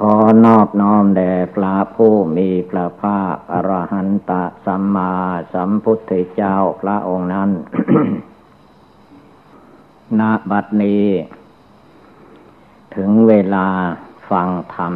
[0.00, 4.32] ขอนอบน้อมแด่พระผู้มีพระภาคอรหันต
[4.64, 5.12] สัมมา
[5.52, 7.50] สัมพุทธเจ้าพระองค์นั้น
[10.20, 11.06] ณ บัดนี้
[12.94, 13.66] ถึงเวลา
[14.30, 14.94] ฟังธรรม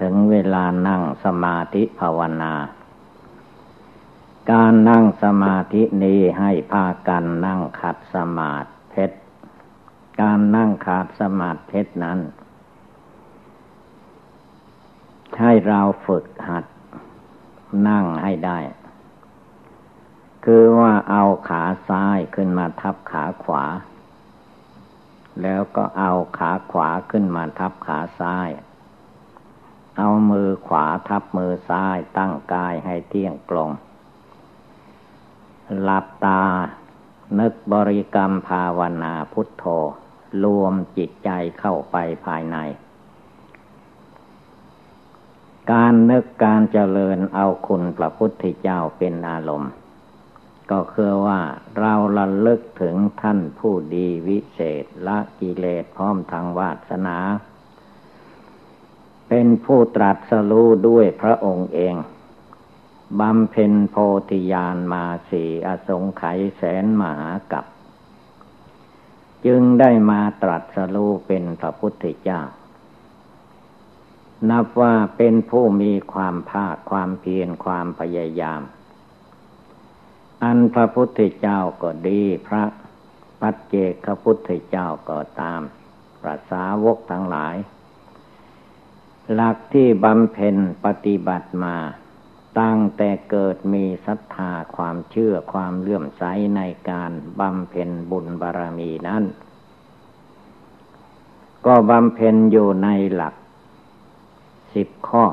[0.00, 2.54] ถึงเวลานั่งสมาธิภาวนา
[4.50, 9.18] การนั่งสมาธินี้ให้พากันนั่งขัดสมาธิเพชร
[10.20, 12.20] การนั่งขาดสมาธิเพชรนั้น
[15.40, 16.64] ให้เราฝึกหัด
[17.88, 18.58] นั่งให้ได้
[20.44, 23.64] คือว่าเอาขาซ้ายขึ้นมาทับขาขวา
[25.42, 28.48] แล้วก็เอาขาขวาขึ้นมาทับขาซ้าย
[29.98, 33.70] เอามือขวาทับมือซ้ายตั้งกายให้เที่ยงตรง
[35.82, 36.42] หลับตา
[37.38, 39.64] นึกบริกรรมภาวนาพุทโธ
[40.44, 42.56] รวมจิตใจเข้าไปภายใน
[45.72, 49.72] การนึกการเจริญเอาคุณพระพุทธเจ้าเป็นอารมณ์
[50.70, 51.40] ก็คือว่า
[51.78, 57.18] เราระลึกถึงท่านผู้ดีวิเศษละกิเลสพร้อมทางวาสนา
[59.28, 61.94] เป็นผู้ตรัสรู้ด้วยพระองค์เอง
[63.20, 63.96] บำเพ็ญโพ
[64.30, 67.64] ธิญาณมาสี่อสงไขยแสนมหากับ
[69.46, 72.40] จึงได้มาตรัสรู้เป็นพระพุทธเจ้า
[74.50, 78.62] นับว่าเป็นผู้มีความภาคความเพียรความพยายาม
[80.42, 82.64] อันพระพุทธเจ้าก็ดีพระ
[83.40, 85.60] ปัจเจกพุทธเจ้าก็ตาม
[86.20, 87.56] พระสาวกทั้งหลาย
[89.32, 91.76] หลักที่บำเพ็ญปฏิบัติมา
[92.60, 96.22] ตั้งแต่เกิดมีศรัทธาความเชื่อความเลื่อมใส
[96.56, 99.24] ในการบำเพ็ญบุญบารรมีนั้น
[101.66, 103.34] ก็บำเพ็ญอยู่ในหลัก
[104.76, 105.24] สิบข้อ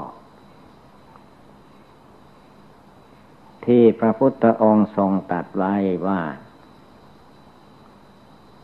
[3.66, 5.76] ที่พระพุทธองค์ทรงตัดไว้
[6.08, 6.22] ว่า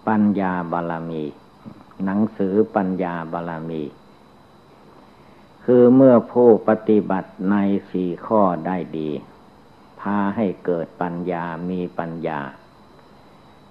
[0.08, 1.24] ปัญญาบาลมี
[2.06, 3.84] หนังสือปัญญาบาลมี
[5.66, 7.56] คือเมื่อผู้ปฏิบัติใน
[7.92, 9.10] สี่ข้อได้ดี
[10.02, 12.40] พาให้เกิดปัญญามีปัญญา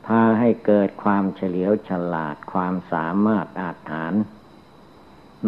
[0.06, 4.14] พาให้เกิดความเฉลียวฉลาดความสามารถอาจฐาน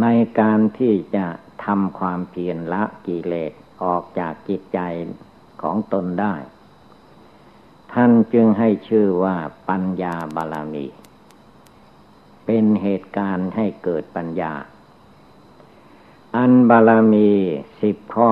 [0.00, 0.06] ใน
[0.40, 1.26] การที่จะ
[1.64, 3.52] ทำความเพียรละกิเลส
[3.84, 4.78] ออกจากจิตใจ
[5.62, 6.34] ของตนได้
[7.92, 9.36] ท่านจึงให้ชื่อว่า
[9.68, 10.86] ปัญญาบาลามี
[12.46, 14.52] เป็นเหตุการณ์ให้เกิดปัญญา
[16.36, 17.28] อันบาลามี
[17.82, 18.30] สิบข้อ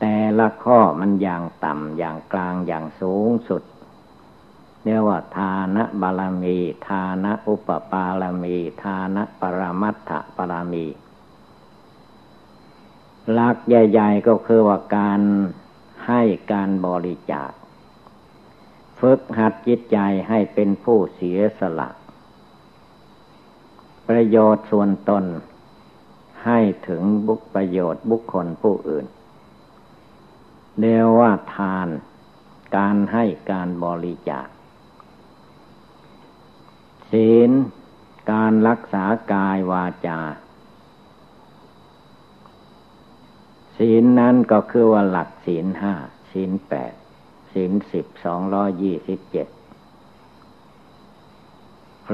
[0.00, 3.62] แต่ละข้อมันอย่างต่ำอย่างกลางอย่างสูงสุด
[4.84, 6.58] เรียกว่าทานะบาลามี
[6.88, 10.84] ทานะอุปปาลามี ทานะปรมัตถปารามี
[13.30, 15.20] หลักใหญ่ ๆ ก็คือว่าการ
[16.06, 16.22] ให้
[16.52, 17.50] การบริจาค
[19.00, 21.90] ฝึกหัดจิตใจให้เป็นผู้เสียสละ
[24.08, 25.24] ประโยชน์ส่วนตน
[26.46, 29.06] ให้ถึงบุคประโยชน์บุคคลผู้อื่น
[30.78, 31.88] เรียกว่าทาน
[32.76, 34.46] การให้การบริจาค
[37.10, 37.50] ศีล
[38.32, 40.20] การรักษากายวาจา
[43.76, 45.94] ศีลนั้นก็คือว่าหลักศีลห้า
[46.32, 46.92] ศีลแปด
[47.52, 49.48] ศีลสิบสองร้อยี่สิบเจ็ด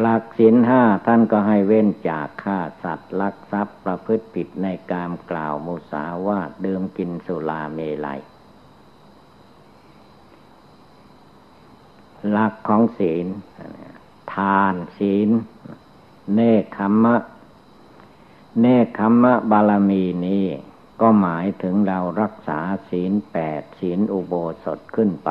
[0.00, 8.20] หลักศีลห้าท่านก็ให้เว้นจากฆ่าสัตว์ลักทรัพย์ประพฤติผิดในกามกล่าวมุสาวาทดื่มกินสุราเมลัย
[12.30, 13.26] หลักของศีล
[14.34, 15.28] ทานศีล
[16.34, 17.16] เนคขมมะ
[18.60, 20.46] เนคขมมะบารมีนี้
[21.00, 24.34] ก็หมายถึงเรารักษาศีลแปดศีลอุโบ
[24.64, 25.30] สถขึ้นไป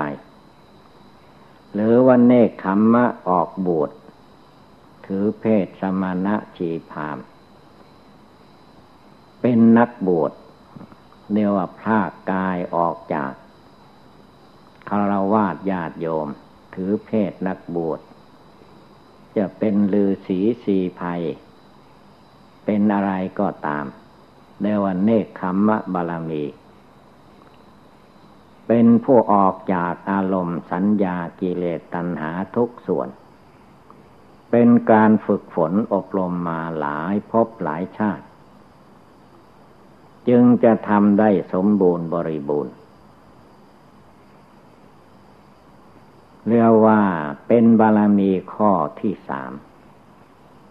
[1.73, 3.91] หรือว่าเนคขมมะออกบวช
[5.05, 7.17] ถือเพศสมณะชีพาม
[9.41, 10.31] เป็นนักบวช
[11.31, 13.31] เรียกว่าพากกายออกจาก
[14.89, 16.27] คารวาสญาติโยม
[16.75, 17.99] ถือเพศนักบวช
[19.37, 21.21] จะเป็นลือสีสีภัย
[22.65, 23.85] เป็นอะไรก็ตาม
[24.61, 26.43] เรียกว่าเนคขมมะบาลมี
[28.67, 33.09] เป็นผู้ออกจากอารมณ์สัญญากิเลสตัณหาทุกส่วน
[34.51, 38.25] เป็นการฝึกฝนอบรมมาหลายพบหลายชาติ
[40.27, 42.75] จึงจะทำได้สมบูรณ์บริบูรณ์
[46.47, 47.01] เรียกว่า
[47.47, 49.51] เป็นบารมีข้อที่สาม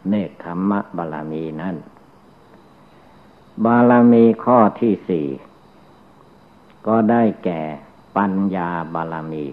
[0.08, 1.76] เนคขมมะบารมีนั่น
[3.64, 5.26] บารมีข้อที่สี่
[6.86, 7.62] ก็ได้แก่
[8.16, 9.44] ปัญญาบารมี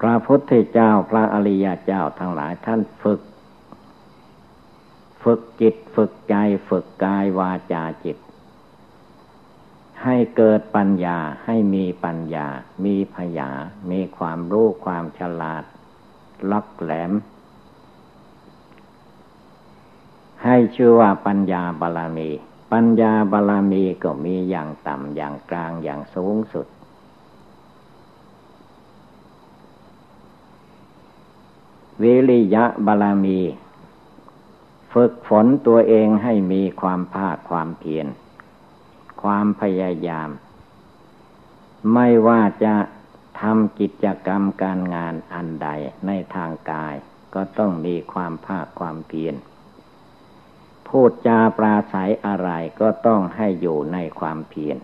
[0.00, 3.20] พระพุทธเจ้าพระอริยเจ้าทั้งหลายท่านฝึก
[5.22, 6.34] ฝึกจิตฝึกใจ
[6.68, 8.18] ฝึกกายวาจาจิต
[10.02, 12.46] ให้เกิดปัญญาให้มีปัญญา
[12.84, 13.50] มีพยา
[13.90, 15.64] มีความรู้ความฉลาด
[16.52, 17.12] ลักแหลม
[20.44, 22.30] ให้ชื่อว่าปัญญาบาลามี
[22.72, 26.66] ปัญญาบารมีก็มีอย่างต่ำอย่างกลางอย่างสูงสุด
[32.02, 33.40] วิริยะบารมี
[34.92, 38.06] ฝึกฝนตัวเองให้มีความภาคความเพียร
[39.22, 40.30] ความพยายาม
[41.94, 42.74] ไม่ว่าจะ
[43.40, 45.68] ทำกิจกรรมการงานอันใด
[46.06, 46.94] ในทางกาย
[47.34, 49.34] ก็ต้องมีความภาคความเพียร
[50.92, 52.50] พูดจาปราศัยอะไร
[52.80, 54.76] ก็ต้องให้อยู่ในความเพียร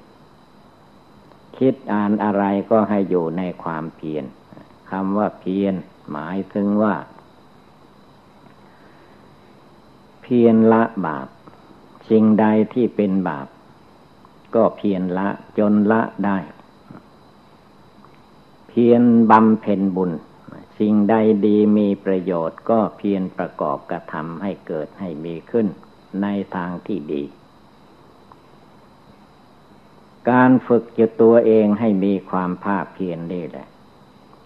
[1.59, 4.25] คิดอ่านอะไรก็ให้อยู่ในความเพียร
[4.91, 5.75] คำว่าเพียร
[6.11, 6.95] หมายถึงว่า
[10.23, 11.29] เพียรละบาป
[12.11, 13.49] สิ่งใดที่เป็นบาป
[14.55, 15.29] ก็เพียรละ
[15.59, 16.39] จนละได้
[18.69, 20.13] เพียรบำเพ็ญบุญ
[20.79, 21.15] สิ่งใด
[21.45, 25.69] ดีมีประโยชน์ก็เพียรประกอบกระทำให้เกิดให้มีขึ้น
[26.23, 27.23] ในทางที่ดี
[30.31, 33.67] การฝึกจิตตัวเองให้มีความภาคเพียรนี่แหละ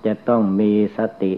[0.04, 1.34] จะต้องมีสติ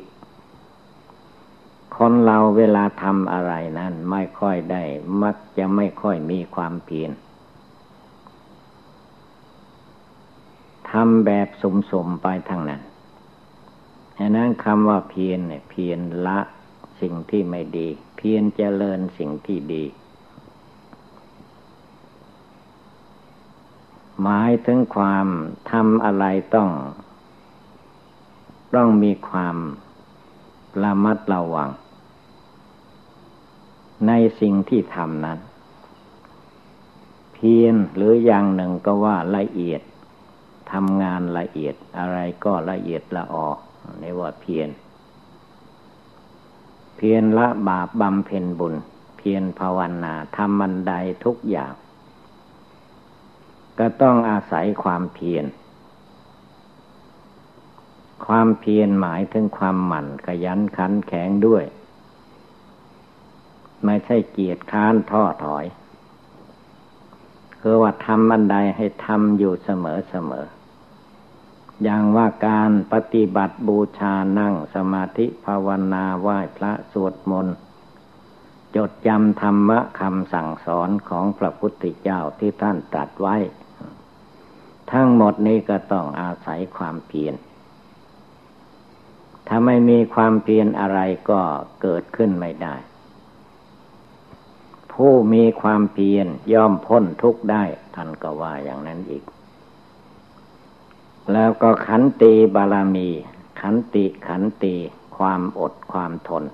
[1.97, 4.83] คนเราเวลาทำอะไรนั้นไม่ค่อยได้
[5.23, 7.11] มักจะไม่ค่อยมีความเพียร
[10.91, 11.49] ทำแบบ
[11.91, 12.83] สมๆไปทางนั้น
[14.19, 16.39] ฉะนั้นคำว่าเพียรเนี่ยเพียรละ
[17.01, 19.85] สิ่งที่ไม่ดี เพียรเจริญสิ่งที่ดี
[24.23, 25.27] หมายถึงความ
[25.71, 26.25] ทำอะไร
[26.55, 26.71] ต้อง
[28.75, 29.57] ต้องมีความ
[30.83, 31.71] ระมัดระวัง
[34.07, 35.39] ในสิ่งที่ทำนั้น
[37.33, 39.83] เพียรหรืออย่างหนึ่งก็ว่าละเอียด
[40.73, 43.59] ทำงานละเอียดอะไรก็ละเอียดละออก
[44.03, 44.69] นี่ว่าเพียร
[46.97, 48.75] เพียรละบาปบำเพ็ญบุญ
[49.17, 50.93] เพียรภาวนาทำมันใด
[51.25, 51.73] ทุกอย่าง
[53.79, 55.45] ก็ต้องอาศัยความเพียร
[58.27, 61.65] ความเพียรหมายถึงความหมั่นขยันขันแข็งด้วย
[63.85, 65.65] ไม่ใช่เกียจค้านท้อถอย
[67.61, 70.47] คือว่าทำบันไดให้ทำอยู่เสมอเสมอ
[71.83, 77.57] อย่างว่าการปฏิบัติบูชานั่งสมาธิภาวนาไหว้พระสวดมนต์
[78.77, 83.37] จดจำธรรมะคำสั่งสอนของพระพุทธเจ้าที่ท่านตรัสไว้
[84.93, 87.35] ทั้งหมดนี้ก็ต้องอาศัยความเพียร
[89.49, 91.01] ถ้าไม่มีความเพียรอะไร
[91.31, 91.41] ก็
[91.83, 92.75] เกิดขึ้นไม่ได้
[94.93, 97.65] ผู้มีความเพียรย่อมพ้นทุกข์ได้
[97.95, 99.25] ท่านก็ว่าอย่างนั้นอีก
[101.33, 103.09] แล้วก็ขันติบาลามี
[103.61, 104.75] ขันติขันติ
[105.17, 106.45] ความอดความทน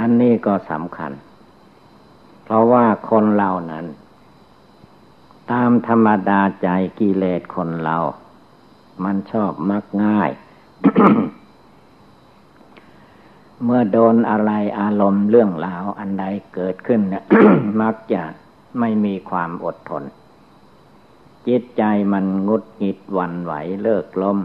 [0.00, 1.12] อันนี้ก็สำคัญ
[2.44, 3.86] เพราะว่าคนเรานั้น
[5.52, 7.96] ตามธรรมดาใจกิเลสคนเรา
[9.04, 10.30] มันชอบมักง่าย
[13.64, 16.24] เมื่อโดนอะไรอารมณ์เรื่องราวอันใด
[16.54, 17.24] เกิดขึ้นเนี่ย
[17.80, 18.22] มักจะ
[18.78, 20.02] ไม่มีความอดทน
[21.46, 23.52] จิตใจมันงุดหงิดวันไหว
[23.82, 24.38] เลิกลม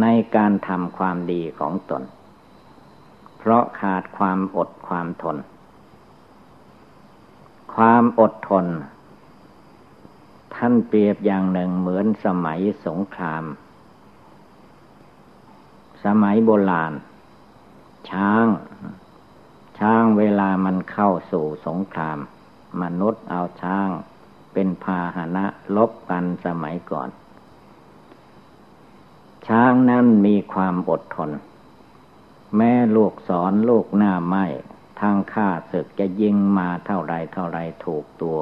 [0.00, 2.02] ในการทำความดีของตน
[3.38, 5.36] เพราะขาดความอดความทน
[7.74, 8.66] ความอดทน
[10.56, 13.44] ท่านเปรียบอย่างหนึ่งเหมือนสมัยสงคราม
[16.04, 16.92] สมัยโบราณ
[18.10, 18.46] ช้าง
[19.78, 22.18] ช้างเวลามันเข้าสู่สงคราม
[22.82, 23.88] มนุษย์เอาช้าง
[24.52, 25.44] เป็นพาหนะ
[25.76, 27.08] ลบกันสมัยก่อน
[29.48, 31.30] ช้างนั้นมีความอดทน
[32.56, 34.44] แม่ลูกสอนลูกหน้าไม้
[35.00, 38.38] ทางข้าศึกจะยิงมาเท่าไรเท่าไรถูกตัว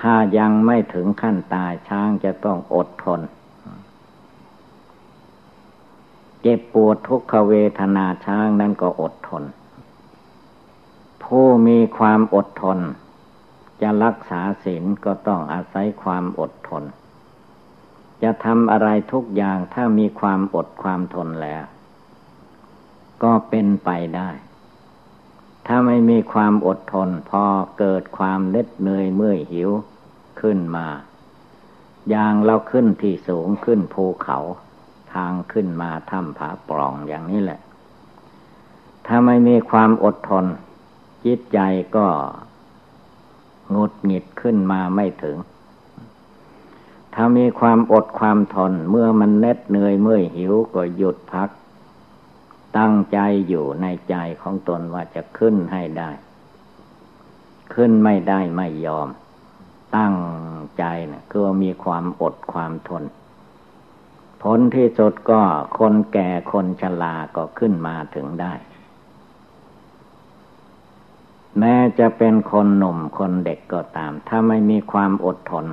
[0.00, 3.20] ถ้ายังไม่ถึงขั้นตายช้างจะต้องอดทน
[6.42, 9.44] เจ็บปวดทุกขเวทนาช้างนั้นก็อดทน
[11.24, 12.78] ผู้มีความอดทน
[13.82, 16.84] จะรักษาศีลก็ต้องอาศัยความอดทน
[18.22, 21.64] จะทำอะไรทุกอย่างถ้ามีความอดความทนแล้ว
[23.22, 24.30] ก็เป็นไปได้
[25.66, 27.44] ถ้าไม่มีความอดทนพอ
[27.78, 29.70] เกิดความเล็ดเหนื่อยเมื่อยหิว
[30.42, 30.86] ขึ้นมา
[32.10, 34.38] อย่างเราขึ้นที่สูงขึ้นภูเขา
[35.14, 37.60] ทางขึ้นมาถ้ำผาปล่องอย่างนี้แหละ
[39.06, 40.44] ถ้าไม่มีความอดทน
[41.24, 41.58] จิตใจ
[41.96, 42.06] ก็
[43.76, 45.36] งดหงิดขึ้นมาไม่ถึง
[47.14, 51.48] ถ้ามีความอดความทนเมื่อมันเน็ดเหนื่อยเมื่อยหิวก็หยุดพัก
[52.78, 53.18] ตั้งใจ
[53.48, 56.10] อยู่ในใจของตนว่าจะขึ้นให้ได้
[57.74, 59.08] ขึ้นไม่ได้ไม่ยอม
[59.96, 60.14] ตั้ง
[60.78, 63.04] ใจนะคือมีความอดความทน
[64.42, 65.42] ผลที่สุดก็
[65.78, 68.54] คนแก่คนชราก็ขึ้นมาถึงได้
[71.58, 75.66] แม้จะเป็นคนหนุ่มคนเด็กก็ตาม ถ้าไม่มีความอดทน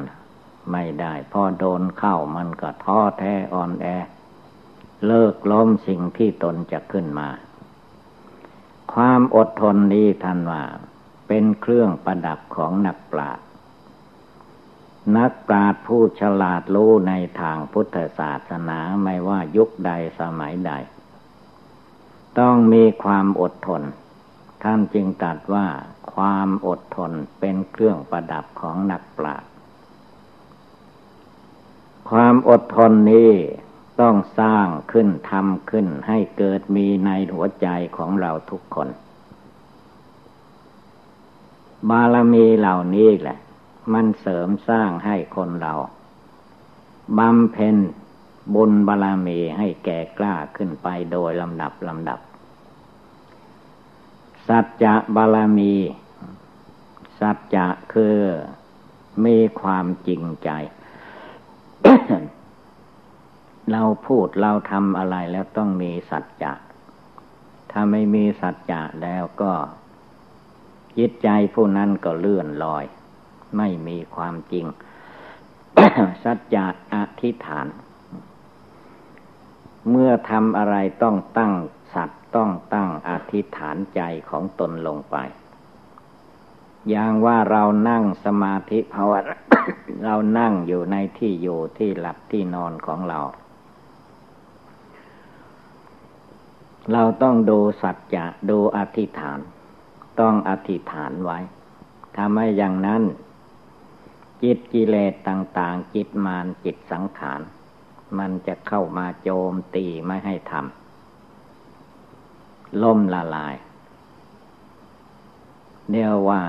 [0.72, 3.88] ไม่ได้พอโดนเข้ามันก็ท้อแท้อ่อนแอ
[5.06, 7.30] เลิกล้มสิ่งที่ตนจะขึ้นมา
[8.94, 10.64] ความอดทนนี้ท่านว่า
[11.28, 13.47] เป็นเครื่องประดับของนักปราชญ์
[15.16, 20.72] นักปราชญ์ผู้ฉลาดรู้ในทางพุทธศาสนาไม่ว่ายุคใดสมัยใด
[22.40, 23.84] ต้องมีความอดทน
[24.64, 25.68] ท่านจึงตรัสว่า
[26.14, 29.50] ความอดทนเป็นเครื่องประดับของนักปราชญ์
[32.10, 33.32] ความอดทนนี้
[34.02, 38.90] ต้องสร้างขึ้นทำขึ้นให้เกิดมีในหัวใจของเราทุกคน
[41.90, 43.38] บารมีเหล่านี้แหละ
[43.94, 45.74] มันเสริมสร้างให้คนเรา
[47.18, 47.78] บำเพ็ญ
[48.56, 52.20] บุญบารมีให้แก่กล้าขึ้นไปโดยลำดับลำดับ
[54.48, 55.74] สัจจะบารมี
[57.20, 58.18] สัจจะคือ
[59.26, 60.50] มีความจริงใจ
[63.72, 66.54] เราพูดเราทำอะไรแล้วต้องมีสัจจะ
[67.72, 69.52] ถ้าไม่มีสัจจะแล้วก็
[70.98, 72.86] จิตใจผู้นั้นก็เลื่อนลอย
[73.58, 74.66] ไม่มีความจริง
[76.24, 77.68] สัจจะอธิษฐาน
[79.90, 81.54] เมื่อทำอะไรต้องตั้ง
[81.94, 85.16] สัตว์ต้องตั้งอธิษฐานใจของตนลงไป
[86.90, 89.38] อย่างว่าเรานั่งสมาธิภาวนา
[90.06, 93.20] เรานั่งอยู่ในที่อยู่ที่หลับที่นอนของเรา
[96.94, 99.40] เราต้องดูสัจจะดูอธิษฐาน
[100.20, 101.40] ต้องอธิษฐานไว้
[102.16, 103.02] ถ้าไม่อย่างนั้น
[104.44, 107.42] จิตกิเลสต่าง ๆ จิตมารจิตสังขาร
[108.18, 113.56] มันจะเข้ามาโจมตีไม่ให้ทำล่มละลาย
[115.90, 116.44] เรียกว่า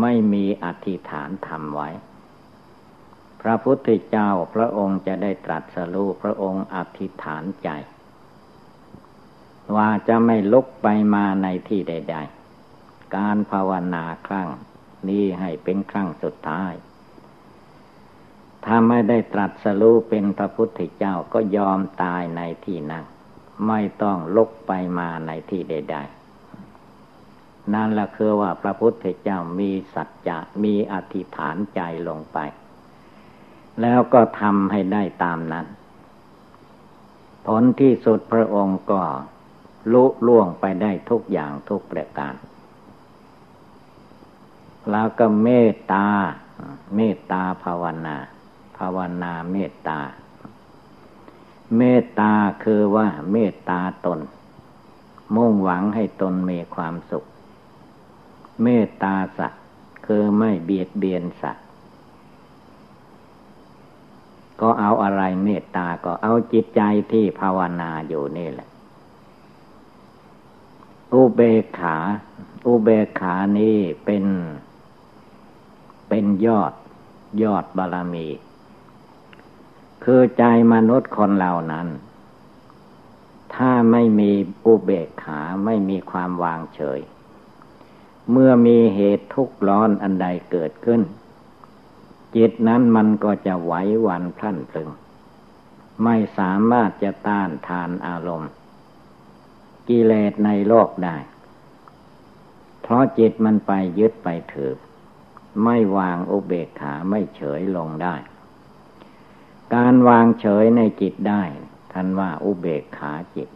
[0.00, 1.88] ไม่มีอธิษฐานทำไว้
[3.40, 7.68] พระพุทธเจ้าพระองค์จะได้ตรัสรู้พระองค์อธิษฐานใจ
[9.76, 12.16] ว่าจะไม่ลุกไปมาในที่ใด
[12.64, 14.48] ๆ การภาวนาครั้ง
[15.08, 16.72] นี้ให้เป็นครั้งสุดท้าย
[18.64, 23.04] ถ้าไม่ได้ตรัสรู้เป็นพระพุทธเจ้าก็ยอมตายในที่นั้น
[23.68, 25.96] ไม่ต้องลุกไปมาในที่ใด
[26.84, 32.38] ๆ นั่นละคือว่าพระพุทธเจ้ามีสัจจะมีอธิษฐานใจลงไป
[33.82, 35.66] แล้วก็ทำให้ได้ตามนั้น
[37.46, 39.02] ผลที่สุดพระองค์ก็
[39.92, 42.34] ลุล่วงไปได้ทุกอย่างทุกประการ
[44.90, 46.06] แล้วก็เมตตา
[46.96, 48.16] เมตตาภาวนา
[48.76, 50.00] ภาวนาเมตตา
[51.76, 52.32] เมตตา
[52.64, 54.20] คือว่าเมตตาตน
[55.34, 57.24] มุ่งหวังให้ตนมีความสุข
[58.62, 59.62] เมตตาสัตว์
[60.06, 61.66] คือไม่เบียดเบียนสัตว์
[64.60, 66.80] ก็เอาอะไรเมตตาก็เอาจิตใจ
[67.12, 68.68] ที่ภาวนาอยู่นี่แหละ
[71.12, 71.96] อุเบกขา
[72.66, 74.24] อุเบกขานี้เป็น
[76.08, 76.72] เป็นยอด
[77.42, 78.28] ยอดบารมี
[80.04, 81.88] คือใจมนุษย์คนเหล่านั้น
[83.54, 84.32] ถ้าไม่มี
[84.66, 87.00] อุเบกขาไม่มีความวางเฉย
[88.30, 91.00] เมื่อมีเหตุทุกข์ร้อนอันใดเกิดขึ้น
[92.36, 93.72] จิตนั้นมันก็จะไหว
[94.06, 94.88] วันพลันพลึง
[96.04, 98.50] ไม่สามารถจะต้านทานอารมณ์
[99.88, 101.16] กิเลสในโลกได้
[102.82, 104.76] เพราะจิตมันไปยึดไปถือ
[105.64, 108.16] ไม่วางอุเบกขาไม่เฉยลงได้
[109.74, 111.42] การวางเฉยในจิตได้
[111.92, 113.48] ท่านว่าอุเบกขาจิต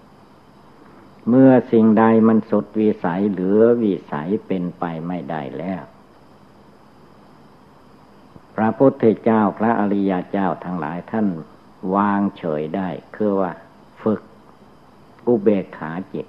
[1.28, 5.82] เมื่อสิ่งใดมันสุดวิสัยเหลือวิสัยเป็นไปไม่ได้แล้ว
[8.56, 11.26] พระพุทธเจ้าพระอริยเจ้าทั้งหลายท่าน
[11.94, 13.52] วางเฉยได้ คือว่า
[14.02, 14.20] ฝึก
[15.26, 16.26] อุเบกขาจิต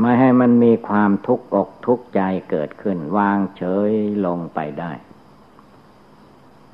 [0.00, 2.20] ไม่ให้มันมีความทุกข์อกทุกข์ใจ
[2.50, 3.90] เกิดขึ้น วางเฉย
[4.26, 4.92] ลงไปได้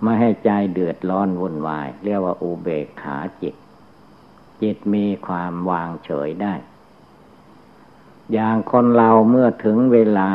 [0.03, 3.55] ไม่ให้ใจเดือดร้อนวุ่นวาย เรียกว่าอุเบกขาจิต
[4.63, 6.55] จิตมีความวางเฉยได้
[8.33, 10.31] อย่างคนเราเมื่อถึงเวลา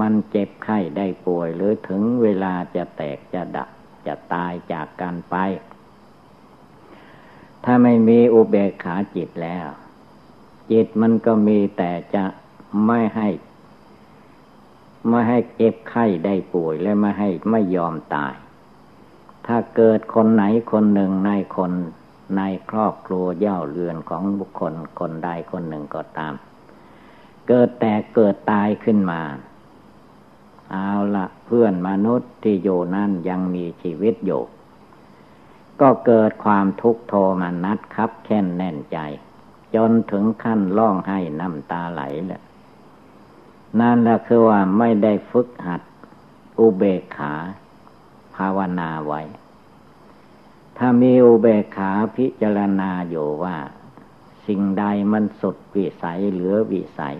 [0.00, 3.68] มันเจ็บไข้ได้ป่วย หรือถึงเวลาจะแตกจะดับ
[4.06, 5.36] จะตายจากกันไป
[7.64, 9.66] ถ้าไม่มีอุเบกขาจิตแล้ว
[10.70, 12.24] จิตมันก็มีแต่จะ
[12.86, 13.28] ไม่ให้
[15.08, 18.34] ไม่ให้เจ็บไข้ได้ป่วยและไม่ให้ไม่ยอมตาย
[19.46, 21.72] ถ้าเกิดคนไหนคนหนึ่งในคน
[22.36, 26.34] ในครอบครัวเย่าเรือนของบุคคลคนใดคนหนึ่งก็ตาม
[27.48, 29.22] เกิดแต่เกิดตายขึ้นมา
[30.72, 34.42] เอาละเพื่อนมนุษย์ที่อยู่นั่นยังมีชีวิตอยู่
[35.80, 38.98] ก็เกิดความทุกข์โทมนัดครับแค้นแน่นใจ
[39.76, 42.42] จนถึงขั้นร้องไห้น้ำตาไหลแหละ
[43.80, 45.82] นั่นแหละคือว่าไม่ได้ฝึกหัด
[46.58, 47.34] อุเบกขา
[48.34, 49.22] ภาวนาไว้
[50.78, 53.56] ถ้ามีอุเบกขาพิจารณาอยู่ว่า
[54.46, 57.16] สิ่งใดมันสุดวิสัยเหลือวิสัย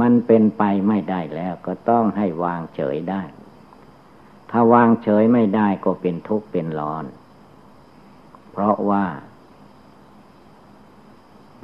[0.00, 3.22] มันเป็นไปไม่ได้แล้วก็ต้องให้วางเฉยได้
[4.50, 7.04] ถ้าวางเฉยไม่ได้ก็เป็นทุกข์เป็นร้อน
[8.50, 9.04] เพราะว่า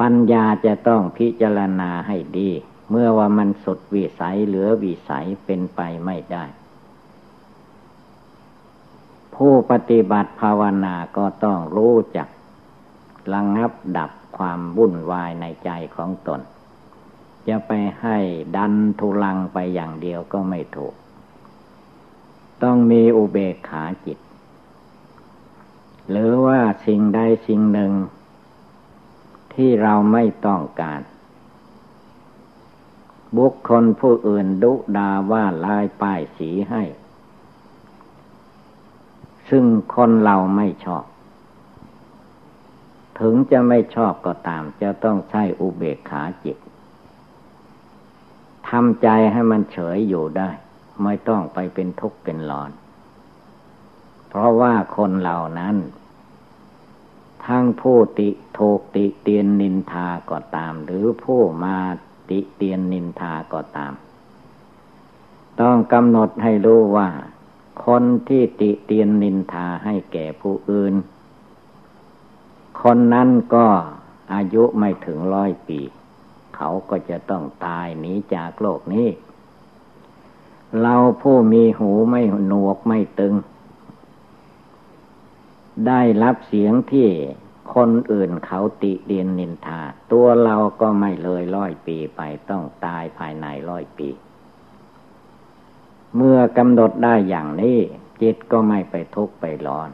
[0.01, 2.51] ปัญญาจะต้องพิจารณาให้ดี
[2.91, 6.45] เมื่อว่ามันสุดวิสัยเหลือวิสัยเป็นไปไม่ได้
[9.35, 12.29] ผู้ปฏิบัติภาวนาก็ต้องรู้จัก
[13.33, 16.41] ระงงับดับความวุ่นวายในใจของตน
[17.49, 18.19] จะไปให้
[18.57, 20.95] ดันทุลังไปอย่างเดียวก็ไม่ถูก
[22.63, 24.19] ต้องมีอุเบกขาจิต
[26.11, 27.93] หรือว่าสิ่งใดสิ่งหนึ่ง
[29.55, 31.01] ที่เราไม่ต้องการ
[33.37, 36.83] บุคคลผู้อื่นดุดาว่าลายป้ายสีให้
[39.49, 41.05] ซึ่งคนเราไม่ชอบ
[43.21, 46.59] ถึงจะไม่ชอบก็ตาม จะต้องใช้อุเบกขาจิต
[48.69, 50.51] ทำใจให้มันเฉยอยู่ได้
[51.03, 52.71] ไม่ต้องไปเป็นทุกข์เป็นร้อน
[54.29, 55.77] เพราะว่าคนเหล่านั้น
[57.47, 61.77] ทั้งผู้ติโทกติเตียนนินทาก็ตาม หรือผู้มา
[62.31, 63.93] ติเตียนนินทาก็ตาม
[65.61, 67.09] ต้องกำหนดให้รู้ว่า
[67.85, 70.95] คนที่ติเตียนนินทาให้แก่ผู้อื่น
[72.83, 73.67] คนนั้นก็
[74.35, 75.81] อายุไม่ถึงร้อยปี
[76.57, 79.09] เขาก็จะต้องตายหนีจากโลกนี้
[80.81, 83.35] เราผู้มีหูไม่หนวกไม่ตึง
[85.87, 87.09] ได้รับเสียงที่
[87.75, 89.81] คนอื่นเขาติเดียนนินทา
[90.13, 94.09] ตัวเราก็ไม่เลยร้อยปีไปต้องตายภายในร้อยปี
[96.17, 97.79] เมื่อกำหนดได้อย่างนี้
[98.23, 99.91] จิตก็ไม่ไปทุกข์ไปร้อน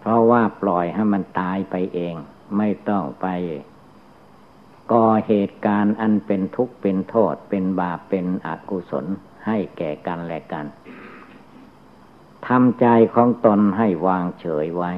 [0.00, 2.14] เพราะว่าปล่อยให้มันตายไปเอง
[2.56, 3.26] ไม่ต้องไป
[4.92, 9.06] ก่อเหตุการณ์อันเป็นทุกข์เป็นโทษเป็นบาปเป็นอกุศล
[9.46, 10.66] ให้แก่กันและกัน
[12.48, 14.92] ทำใจของตนให้วางเฉยไว้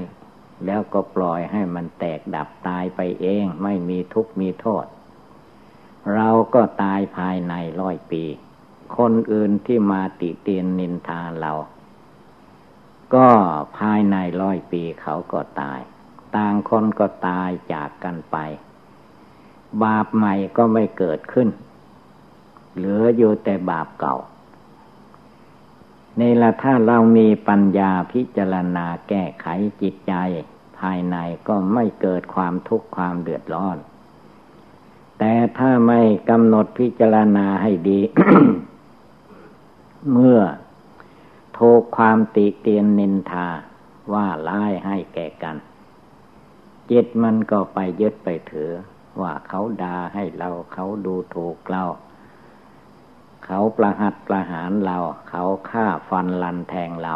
[0.66, 4.86] แล้วก็ปล่อยให้มันแตกดับตายไปเองไม่มีทุกข์มีโทษ
[6.14, 8.24] เราก็ตายภายในร้อยปี
[8.96, 11.52] คนอื่นที่มาติเตียนนินทาเรา
[13.14, 13.28] ก็
[13.78, 15.80] ภายในร้อยปีเขาก็ตาย
[16.36, 18.36] ต่างคนก็ตายจากกันไป
[19.82, 21.48] บาปใหม่ก็ไม่เกิดขึ้น
[22.74, 24.16] เหลืออยู่แต่บาปเก่า
[26.20, 29.46] นี่ละถ้าเรามีปัญญาพิจารณาแก้ไข
[29.82, 30.14] จิตใจ
[30.78, 31.16] ภายใน
[31.48, 33.78] ก็ไม่เกิดความทุกข์ความเดือดร้อน
[35.18, 38.00] แต่ถ้าไม่กำหนดพิจารณาให้ดี
[40.12, 40.40] เมื่อ
[41.54, 43.48] โทกความติเตียนนินทา
[44.12, 45.56] ว่าร้ายให้แก่กัน
[46.90, 48.70] จิตมันก็ไปยึดไปถือ
[49.20, 51.84] ว่าเขาด่าให้เราเขาดูถูกเรา
[53.50, 54.96] เขาประหัตประหารเรา
[55.28, 57.14] เขาฆ่าฟันลันแทงเรา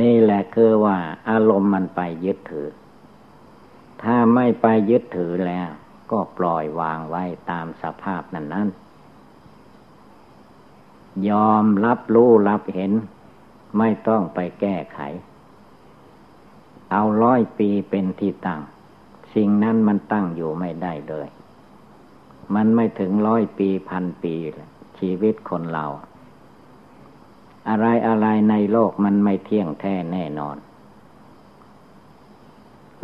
[0.00, 0.98] นี่แหละคือว่า
[1.28, 2.68] อารมณ์มันไปยึดถือ
[4.02, 5.68] ถ้าไม่ไปยึดถือแล้ว
[6.10, 8.68] ก็ปล่อยวางไว้ตามสภาพนั้นนั้น
[11.28, 12.92] ยอมรับรู้รับเห็น
[13.78, 15.00] ไม่ต้องไปแก้ไข
[16.92, 18.60] เอาร้อยปีเป็นที่ตั้ง
[19.34, 21.28] สิ่งนั้นมันตั้งอยู่ไม่ได้เลย
[22.54, 24.34] มันไม่ถึงร้อยปีพันปี
[24.98, 25.86] ชีวิตคนเรา
[27.68, 30.56] อะไรอะไรในโลกมันไม่เที่ยงแท้แน่นอน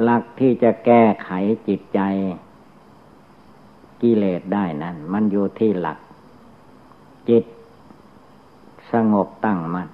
[0.02, 1.30] หลักที่จะแก้ไข
[1.68, 2.00] จิตใจ
[4.02, 5.98] กิเลสได้นั้น มันอยู่ที่หลัก
[7.28, 7.44] จิต
[8.92, 9.88] สงบตั้งมัน่น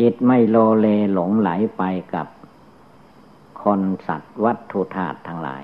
[0.00, 1.82] จิตไม่โลเลหลงไหลไป
[2.14, 2.26] กับ
[3.62, 5.62] คนสัตว์วัตถุธาตุทั้งหลาย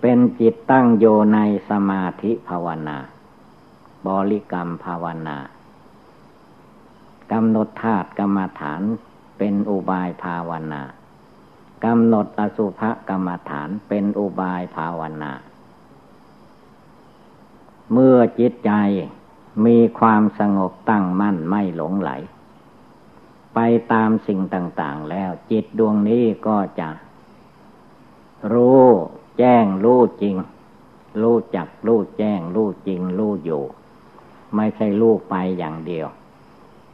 [0.00, 2.98] เป็นจิตตั้งโยในสมาธิภาวนา
[4.06, 5.38] บริกรรมภาวนา
[7.32, 8.82] กำหนดธาตุกรรมฐาน
[9.38, 10.82] เป็นอุบายภาวนา
[11.84, 15.32] กำหนดอสุภกรรมฐานเป็นอุบายภาวนา
[17.92, 18.72] เมื่อจิตใจ
[19.66, 22.10] มีความสงบตั้งมั่นไม่หลงไหล
[23.54, 23.58] ไป
[23.92, 26.88] ตามสิ่งต่าง ๆ แล้วจิตดวงนี้ก็จะ
[28.52, 28.86] รู้
[29.42, 30.36] แจ้งรู้จริง
[31.22, 33.62] รู้จักรู้แจ้งรู้จริงรู้อยู่
[34.56, 36.06] ไม่ใช่รู้ไปอย่างเดียว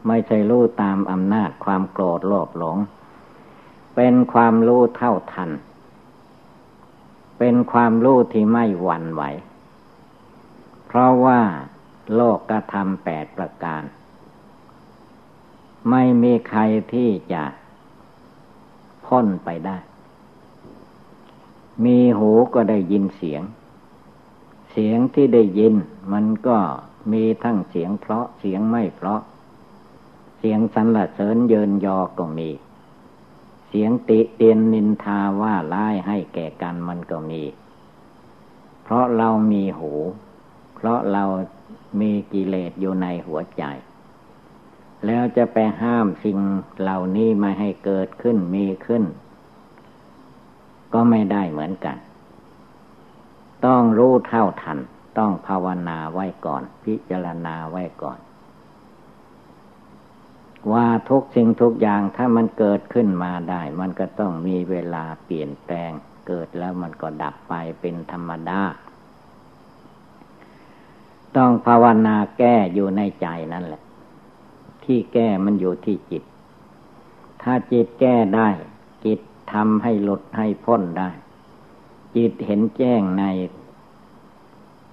[0.07, 2.77] ไม่ใช่รู้ตามอำนาจความโกรธโลภหลง
[3.97, 5.51] เป็นความรู้เท่าทัน
[7.39, 9.23] เป็นความรู้ที่ไม่หวั่นไหว
[10.87, 11.41] เพราะว่า
[12.15, 13.83] โลกกระทำแปดประการ
[15.91, 16.61] ไม่มีใคร
[16.93, 17.43] ที่จะ
[19.07, 19.77] พ้นไปได้
[21.85, 23.43] มีหูก็ได้ยินเสียง
[24.71, 25.75] เสียงที่ได้ยิน
[26.13, 26.59] มันก็
[27.13, 29.21] มีทั้งเสียงเพราะเสียงไม่เพราะ
[30.39, 32.51] เสียงสรรเสริญเยินยอก็มี
[33.69, 37.43] เสียงติเตียนนินทาว่าร้ายให้แก่กันมันก็มี
[38.83, 39.93] เพราะเรามีหู
[40.75, 41.25] เพราะเรา
[42.01, 43.63] มีกิเลสอยู่ในหัวใจ
[45.07, 46.39] แล้วจะไปห้ามสิ่ง
[46.81, 49.05] เหล่านี้ไม่ให้เกิดขึ้นมีขึ้น
[50.93, 51.97] ก็ไม่ได้เหมือนกัน
[53.67, 54.79] ต้องรู้เท่าทัน
[55.19, 58.19] ต้องภาวนาไว้ก่อน พิจารณาไว้ก่อน
[60.73, 65.91] ว่าทุกสิ่งทุกอย่างถ้ามันเกิดขึ้นมาได้ มันก็ต้องมีเวลาเปลี่ยนแปลง
[66.27, 68.61] เกิดแล้วมันก็ดับไปเป็นธรรมดา
[71.37, 73.83] ต้องภาวนาแก้อยู่ในใจนั่นแหละ
[74.85, 76.23] ที่แก้มันอยู่ที่จิต
[77.43, 78.49] ถ้าจิตแก้ได้
[79.53, 81.11] ทำให้หลุดให้พ้นได้
[82.17, 83.25] จิตเห็นแจ้งใน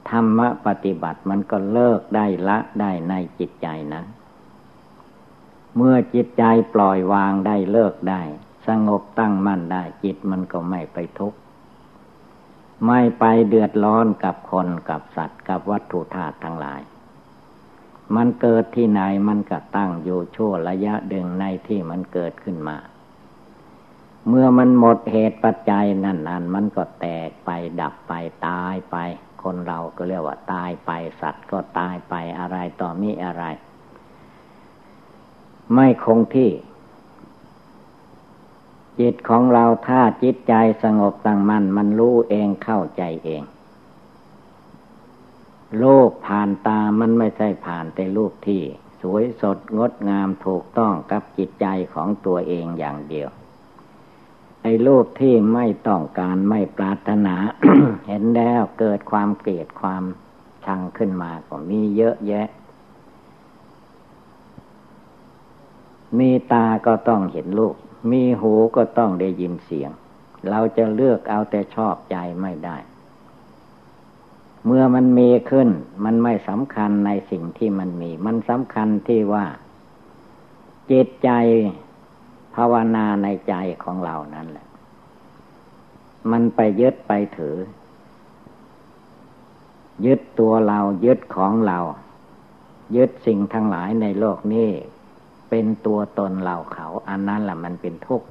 [0.10, 4.06] ธรรมปฏิบัติมันก็เลิกได้ละได้ในจิตใจนั้น
[5.76, 8.22] เมื่อจิตใจปล่อยวางได้เลิกได้
[8.68, 11.38] สงบตั้งมั่นได้ จิตมันก็ไม่ไปทุกข์
[12.88, 16.82] ไม่ไปเดือดร้อนกับคนกับสัตว์กับวัตถุธาตุทั้งหลาย
[18.16, 22.78] มันเกิดที่ไหนมันก็ตั้งอยู่ชั่วระยะดึงในที่มันเกิดขึ้นมา
[24.28, 27.50] เมื่อมันหมดเหตุปัจจัยนั่นนั่นมันก็แตกไป
[27.82, 28.14] ดับไป
[28.48, 28.98] ตายไป
[29.44, 33.44] คนเราก็เรียกว่าตายไปสัตว์ก็ตายไปอะไรต่อมีอะไร
[35.74, 36.52] ไม่คงที่
[39.00, 43.44] จิตของเราถ้าจิตใจสงบตั้งมัน่นมันรู้เองเข้าใจเอง
[45.80, 48.62] โลกผ่านตามันไม่ใช่ผ่านแต่รูปที่
[49.02, 53.30] สวยสดงดงามถูกต้องกับจิตใจของตัวเองอย่างเดียว
[54.64, 57.36] ไอ้รูปที่ไม่ต้องการไม่ปรารถนา
[58.08, 60.04] เห็นแล้วเกิดความเกลียดความ
[60.66, 62.48] ชังขึ้นมาก็มีเยอะแยะ
[66.20, 67.76] มีตาก็ต้องเห็นรูป
[68.12, 69.92] มีหูก็ต้องได้ยินเสียง
[70.50, 72.78] เราจะเลือกเอาแต่ชอบใจไม่ได้
[74.66, 75.70] เมื่อมันมีขึ้น
[76.06, 79.46] มันไม่สำคัญในสิ่งที่มันมี มันสำคัญที่ว่า
[80.92, 81.30] จิตใจ
[82.56, 84.68] ภาวนาในใจของเรานั่นแหละ
[86.32, 87.58] มันไปยึดไปถือ
[90.06, 91.80] ยึดตัวเรายึดของเรา
[92.96, 94.70] ยึดสิ่งทั้งหลายในโลกนี้
[95.50, 98.28] เป็นตัวตนเราเขา อันนั้นแหละมันเป็นทุกข์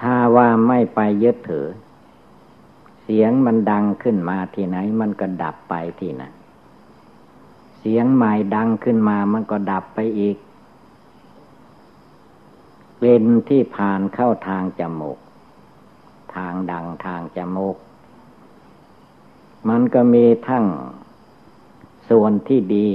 [0.00, 1.66] ถ้าว่าไม่ไปยึดถือ
[3.02, 6.32] เสียงมันดังขึ้นมาที่ไหน มันก็ดับไปที่นั้น
[7.78, 10.36] เสียงใหม่ดังขึ้นมามันก็ดับไปอีก
[13.08, 15.18] เป็นที่ผ่านเข้าทางจมูก
[16.34, 17.76] ทางดังทางจมูก
[19.68, 20.64] มันก็มีทั้ง
[22.10, 22.86] ส่วนที่ดี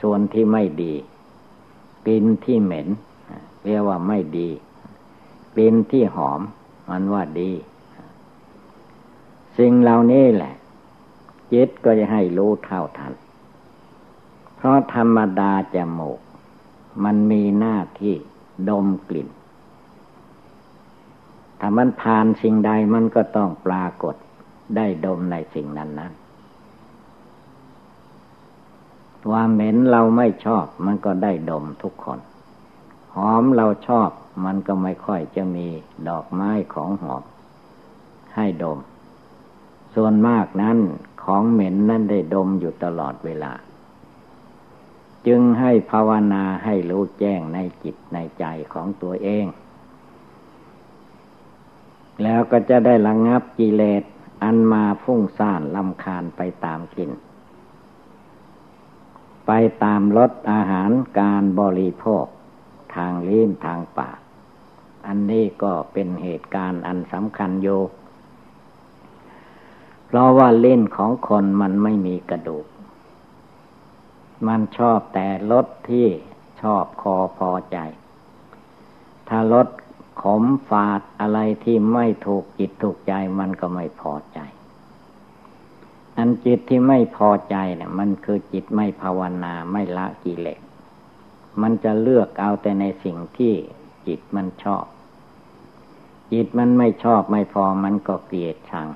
[0.00, 0.94] ส่วนที่ไม่ดี
[2.06, 2.88] กลิ่นที่เหม็น
[3.64, 4.48] เรียกว่าไม่ดี
[5.54, 6.40] กลิ่นที่หอม
[6.90, 7.50] มันว่าดี
[9.58, 10.54] สิ่งเหล่านี้แหละ
[11.52, 13.12] จิตก็จะให้รู้เท่าทัน
[14.56, 16.20] เพราะธรรมดาจมูก
[17.04, 18.14] มันมีหน้าที่
[18.70, 19.28] ดมกลิ่น
[21.64, 24.14] ถ้ามันผ่านสิ่งใดมันก็ต้องปรากฏ
[24.76, 26.12] ได้ดมในสิ่งนั้นนั้น
[29.30, 32.18] ว่าเหม็นเราไม่ชอบมันก็ได้ดมทุกคน
[33.16, 34.10] หอมเราชอบ
[34.44, 35.66] มันก็ไม่ค่อยจะมี
[36.08, 37.22] ดอกไม้ของหอม
[38.34, 38.78] ให้ดม
[39.94, 40.78] ส่วนมากนั้น
[41.24, 43.52] ของเหม็นนั่นได้ดมอยู่ตลอดเวลา
[45.26, 49.46] จึงให้ภาวนาให้รู้แจ้งในจิตในใจของตัวเอง
[52.22, 54.02] แล้วก็จะได้ระงงับกิเลส
[54.42, 57.12] อันมาฟุ้งซ่านลำคาญไปตามกลิ่น
[59.46, 59.50] ไป
[59.84, 62.24] ตามรสอาหารการบริโภค
[62.94, 64.18] ทางลิ้นทางปาก
[65.06, 67.68] อันนี้ก็เป็นเหตุการณ์อันสำคัญโย
[70.06, 72.66] เพราะว่าเล่นของคนมันไม่มีกระดูก
[74.46, 76.08] มันชอบแต่รสที่
[76.62, 77.76] ชอบคอพอใจ
[79.28, 79.68] ถ้ารส
[80.20, 84.38] ขมฝาดอะไรที่ไม่ถูกจิตถูกใจมันก็ไม่พอใจ
[86.16, 90.60] อันจิตที่ไม่พอใจเนี่ยมันคือจิตไม่ภาวนาไม่ละกิเลส
[91.62, 93.54] มันจะเลือกเอาแต่ในสิ่งที่
[94.06, 94.84] จิตมันชอบ
[96.32, 98.88] จิตมันไม่ชอบไม่พอมันก็เกลียดชัง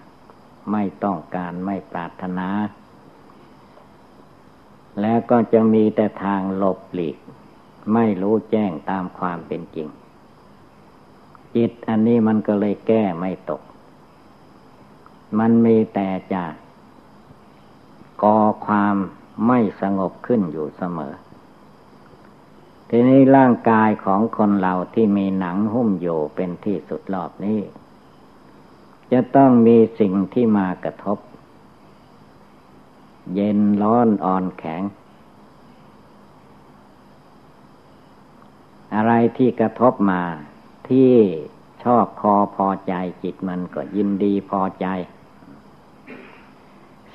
[0.72, 2.48] ไม่ต้องการไม่ปรารถนา
[5.00, 7.16] แล้วก็จะมีแต่ทางหลบหลีก
[7.94, 9.88] ไม่รู้แจ้งตามความเป็นจริง
[11.57, 13.62] จิตอันนี้มันก็เลยแก้ไม่ตก
[15.38, 16.45] มันมีแต่จะ
[18.23, 18.97] ก่อความ
[19.47, 21.14] ไม่สงบขึ้นอยู่เสมอ
[22.90, 27.61] ทีนี้ร่างกายของคนเราที่มีหนังหุ้มอยู่เป็นที่สุดรอบนี้
[29.12, 31.19] จะต้องมีสิ่งที่มากระทบ
[33.35, 34.83] เย็นร้อนอ่อนแข็ง
[38.95, 40.23] อะไรที่กระทบมา
[40.90, 41.12] ที่
[41.85, 44.87] ชอบคอพอใจจิตมันก็ยินดีพอใจ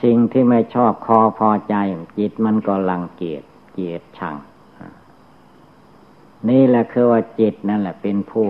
[0.03, 1.75] สิ่งที่ไม่ชอบคอพอใจ
[2.19, 4.35] จิตมันก็ลังเกียจเกียจชัง
[6.49, 8.49] นี่แหละคือว่าจิตนั่นแหละเป็นผู้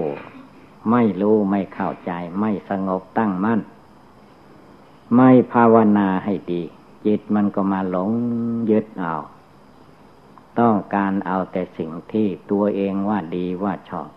[0.92, 3.60] ไม่รู้ไม่เข้าใจ ไม่สงบตั้งมั่น
[5.16, 6.64] ไม่ภาวนาให้ดี
[7.06, 8.12] จิตมันก็มาหลง
[8.70, 9.14] ยึดเอา
[10.60, 14.10] ต้องการเอาแต่สิ่งที่ตัวเองว่าดีว่าชอบ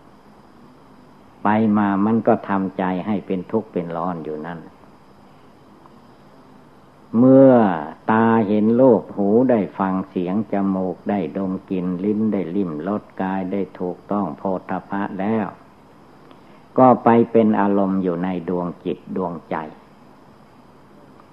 [1.47, 4.59] ไปมามันก็ทำใจให้เป็นทุกข์เป็นร้อนอยู่นั่น
[7.17, 7.51] เมื่อ
[8.11, 15.45] ตาเห็นโลกหูได้ฟังเสียงจมูกได้ดมกลิ่นลิ้นได้ลิ่มรสกายได้ถูกต้องโพธพะแล้ว
[16.77, 19.55] ก็ไปเป็นอารมณ์อยู่ในดวงจิตดวงใจ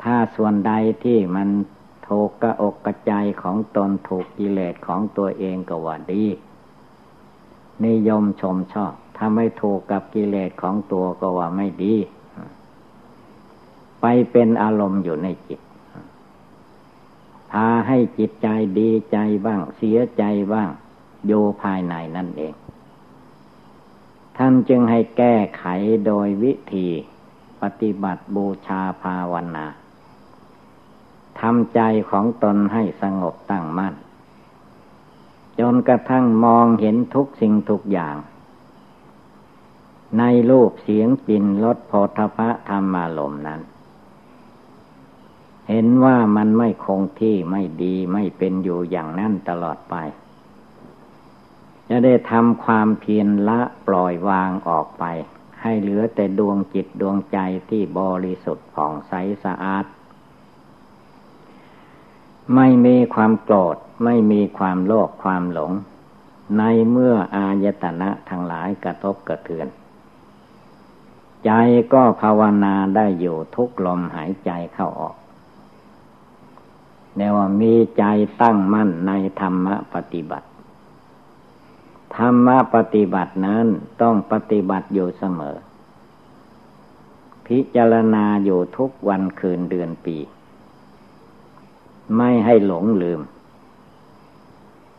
[0.03, 0.72] ถ้าส่วนใด
[1.05, 1.48] ที่มัน
[2.09, 6.25] ถูกกระอกกระใจของตนถูกกิเลสของตัวเองก็ว่าดี
[7.85, 11.94] นิยมชมชอบ ถ้าไม่ถูกกับกิเลสของตัวก็ว่าไม่ดี
[14.01, 15.61] ไปเป็นอารมณ์อยู่ในจิต
[17.51, 18.48] พาให้จิตใจ
[18.79, 20.68] ดีใจบ้าง เสียใจบ้าง
[21.27, 22.55] โยภายในนั่นเอง
[24.37, 25.64] ท่านจึงให้แก้ไข
[26.07, 26.88] โดยวิธี
[27.62, 29.66] ปฏิบัติบูชาภาวนา
[31.40, 33.94] ทำใจของตนให้สงบตั้งมั่น
[35.59, 38.16] จนกระทั่งมองเห็นทุกสิ่งทุกอย่าง
[40.18, 43.61] ในรูปเสียงจินรสโพธพะธรรมารมนั้น
[45.68, 49.94] เห็นว่ามันไม่คงที่ไม่ดีไม่เป็นอยู่อย่างนั้นตลอดไป
[51.88, 55.05] จะได้ทำความเพียรละปล่อยวางออกไป
[55.61, 57.38] ให้เหลือแต่ดวงจิตดวงใจ
[57.70, 59.12] ที่บริสุทธิ์ผ่องใส
[59.44, 59.85] สะอาด
[62.55, 65.72] ไม่มีความโกรธไม่มีความโลภความหลง
[66.59, 69.66] ในเมื่ออายตนะทั้งหลายกระทบกระเทือน
[71.46, 71.50] ใจ
[71.92, 75.16] ก็ภาวนาได้อยู่ทุกลมหายใจเข้าออก
[77.16, 78.05] แนว่ามีใจ
[78.42, 80.46] ตั้งมั่นในธรรมปฏิบัติ
[82.16, 83.66] ธรรมปฏิบัตินั้น
[84.02, 85.57] ต้องปฏิบัติอยู่เสมอ
[87.46, 90.16] พิจารณาอยู่ทุกวันคืนเดือนปี
[92.16, 93.20] ไม่ให้หลงลืม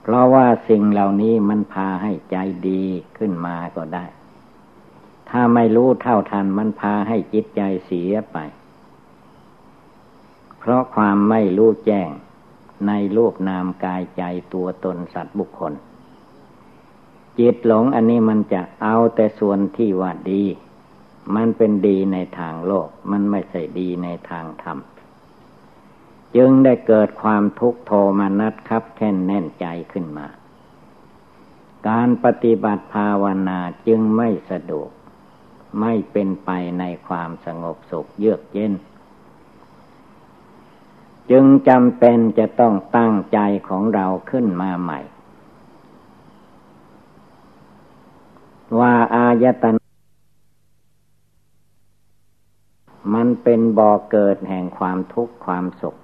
[0.01, 2.36] เพราะว่าสิ่งเหล่านี้มันพาให้ใจ
[2.67, 2.84] ดี
[3.17, 4.06] ขึ้นมาก็ได้
[5.35, 8.37] ถ้าไม่รู้เท่าทันมันพาให้จิตใจเสียไป
[10.59, 12.09] เพราะความไม่รู้แจ้ง
[12.87, 15.73] ในรูปนามกายใจตัวตนสัตว์บุคคล
[17.39, 20.43] จิตหลงอันนี้มันจะเอาแต่ส่วนที่ว่าดี
[21.35, 24.77] มันเป็นดีในทางโลก มันไม่ใช่ดีในทางธรรม
[26.35, 30.27] จึงได้เกิดความทุกข์โทมนัสครับแค่นแน่นใจขึ้นมา
[31.89, 34.89] การปฏิบัติภาวนาจึงไม่สะดวก
[35.79, 38.73] ไม่เป็นไปในความสงบสุขเยือกเย็น
[41.31, 44.99] จึงจำเป็นจะต้องตั้งใจของเราขึ้นมาใหม่
[48.79, 49.81] ว่าอายตนะ
[53.13, 55.95] มันเป็นบ่อเกิดแห่งความทุกข์ความสุข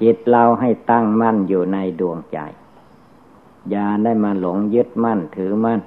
[0.00, 2.38] จิตเราให้ตั้งมั่นอยู่ในดวงใจ
[3.70, 5.80] อย่าได้มาหลงยึดมั่นถือมั่น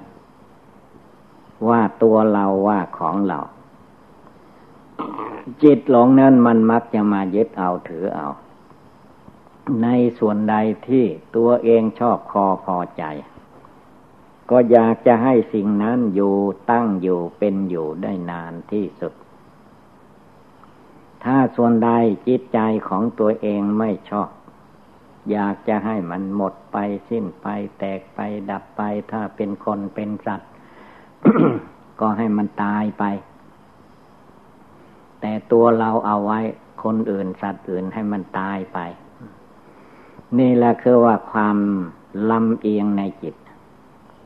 [1.68, 3.40] ว่าตัวเราว่าของเรา
[5.62, 8.28] จิตหลงนั้นมันมักจะมายึดเอาถือเอา
[9.82, 10.56] ในส่วนใด
[10.88, 11.04] ที่
[11.36, 13.04] ตัวเองชอบคอพอใจ
[14.50, 16.34] ก็อยากจะให้สิ่งนั้นอยู่
[16.70, 19.12] ตั้งอยู่เป็นอยู่ได้นานที่สุด
[21.24, 21.90] ถ้าส่วนใด
[22.28, 24.28] จิตใจของตัวเองไม่ชอบ
[25.30, 26.76] อยากจะให้มันหมดไป
[27.08, 27.46] สิ้นไป
[27.78, 28.18] แตกไป
[28.50, 30.51] ดับไปถ้าเป็นคนเป็นสัตว์
[32.00, 33.04] ก็ให้มันตายไป
[35.20, 36.40] แต่ตัวเราเอาไว้
[36.82, 38.78] คนอื่นสัตว์อื่นให้มันตายไป
[40.38, 41.56] นี่แหละคือว่าความ
[42.30, 43.34] ลำเอียงในจิต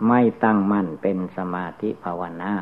[0.08, 2.52] ไม่ตั้งมั่นเป็นสมาธิภาวนา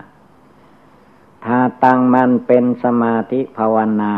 [1.45, 4.15] ถ้าตั้งมันเป็นสมาธิภาวนา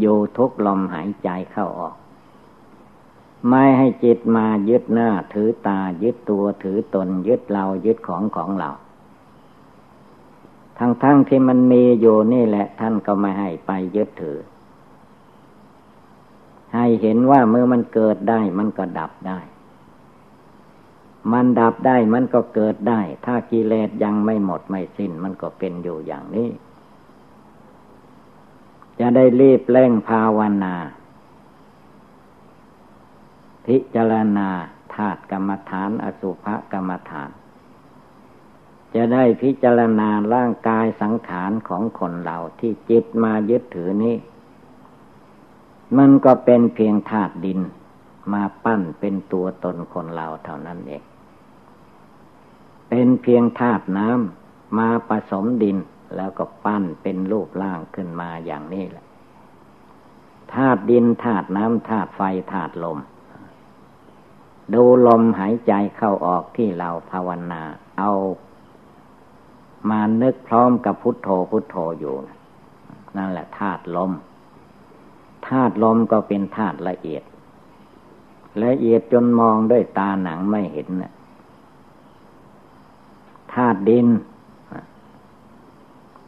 [0.00, 1.96] อยู่ทุกลมหายใจเข้าออก
[3.48, 8.70] ไม่ให้จิตมายึดหน้า ถือตายึดตัวถือตน ยึดเรายึดของของเรา
[10.78, 14.38] ทั้งๆทที่มันมีอยู่นี่แหละ ท่านก็ไม่ให้ไปยึดถือ
[16.74, 19.38] ให้เห็นว่าเมื่อมันเกิดได้มันก็ดับได้
[21.32, 26.48] มันดับได้มันก็เกิดได้ ถ้ากิเลสยังไม่หมดไม่สิ้น มันก็เป็นอยู่อย่างนี้
[29.00, 30.74] จะได้รีบเร่งภาวนา
[33.66, 34.48] พิจารณา
[34.94, 37.30] ธาตุกรรมฐานอสุภกรรมฐาน
[38.94, 44.16] จะได้พิจารณาร่างกายสังขารของคนเราที่จิตมายึดถือนี้
[45.98, 47.60] มันก็เป็นเพียงธาตุดิน
[48.32, 51.02] มาปั้นเป็นตัวตนคนเราเท่านั้นเอง
[52.88, 55.76] เป็นเพียงธาตุน้ำมาผสมดิน
[56.16, 59.04] แล้วก็ปั้นเป็นรูปร่างขึ้นมาอย่างนี้แหละ
[60.54, 62.20] ธาตุดินธาตุน้ำธาตุไฟ
[62.52, 62.98] ธาตุลม
[64.72, 67.62] ดูลมหายใจเข้าออกที่เราภาวนา
[67.98, 68.10] เอา
[69.90, 72.14] มานึกพร้อมกับพุทโธพุทโธอยู่
[73.16, 74.12] นั่นแหละธาตุลม
[75.48, 77.22] ธาตุลมก็เป็นธาตุละเอียด
[78.64, 80.88] ละเอียดจนมองด้วยตาหนังไม่เห็น
[83.54, 84.06] ธาตุดิน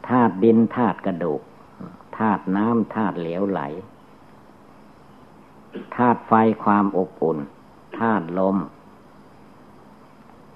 [0.09, 1.41] ธาตุดินธาตุกระดูก
[2.17, 3.61] ธาตุน้ำธาตุเหลวไหล
[5.95, 7.37] ธาตุไฟความอบอุ่น
[7.97, 8.57] ธาตุลม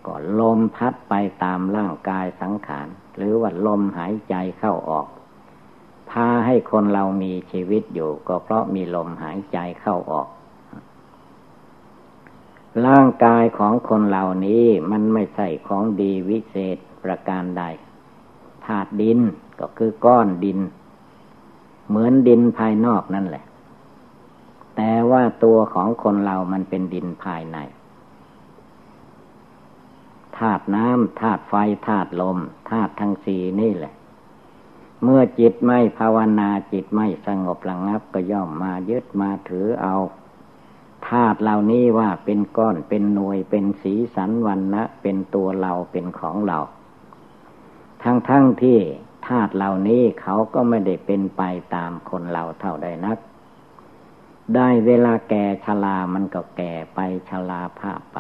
[0.06, 5.08] ก็ลมพัดไปตามร่างกายสังขาร หรือว่าลมหายใจเข้าออก
[6.10, 10.28] พาให้คนเรามีชีวิตอยู่ ก็เพราะมีลมหายใจเข้าออก
[12.86, 17.64] ร่างกายของคนเหล่านี้มันไม่ใช่ของดีวิเศษประการใด
[18.66, 19.20] ธาตุดิน
[19.60, 20.60] ก็คือก้อนดิน
[21.90, 23.44] เหมือนดินภายนอกนั่นแหละ
[24.76, 27.58] แต่ว่าตัวของคนเรามันเป็นดินภายใน
[30.38, 31.54] ธาตุน้ำธาตุไฟ
[31.88, 32.38] ธาตุลม
[32.70, 33.94] ธาตุทั้งสี่นี่แหละ
[35.04, 39.96] เมื่อจิตไม่ภาวนาจิตไม่สงบระงับก็ย่อมมายึดมาถือเอา
[41.10, 46.60] ธาตุเหล่านี้ว่าเป็นก้อนเป็นหน่วยเป็นสีสันวันนะเป็นตัวเราเป็นของเรา
[48.04, 48.80] ทั้งทั้งที่
[49.28, 51.42] ธาตุเหล่านี้เขาก็ไม่ได้เป็นไป
[51.76, 53.18] ตามคนเราเท่าใดนัก
[54.56, 58.20] ได้เวลาแก่ชรามันก็แก่ไปชราภาพไป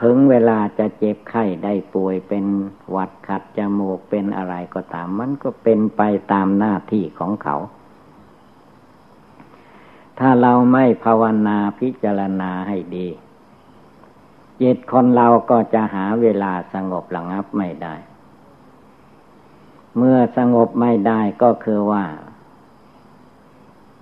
[0.00, 2.44] ถึงเวลาจะเจ็บไข้ได้ป่วยเป็น
[2.90, 7.56] หวัดขัดจมูกเป็นอะไรก็ตาม มันก็เป็นไปตามหน้าที่ของเขา
[10.18, 13.08] ถ้าเราไม่ภาวนาพิจารณาให้ดี
[14.60, 17.94] จิตคนเราก็จะหาเวลาสงบระงับไม่ได้
[19.96, 22.04] เมื่อสงบไม่ได้ก็คือว่า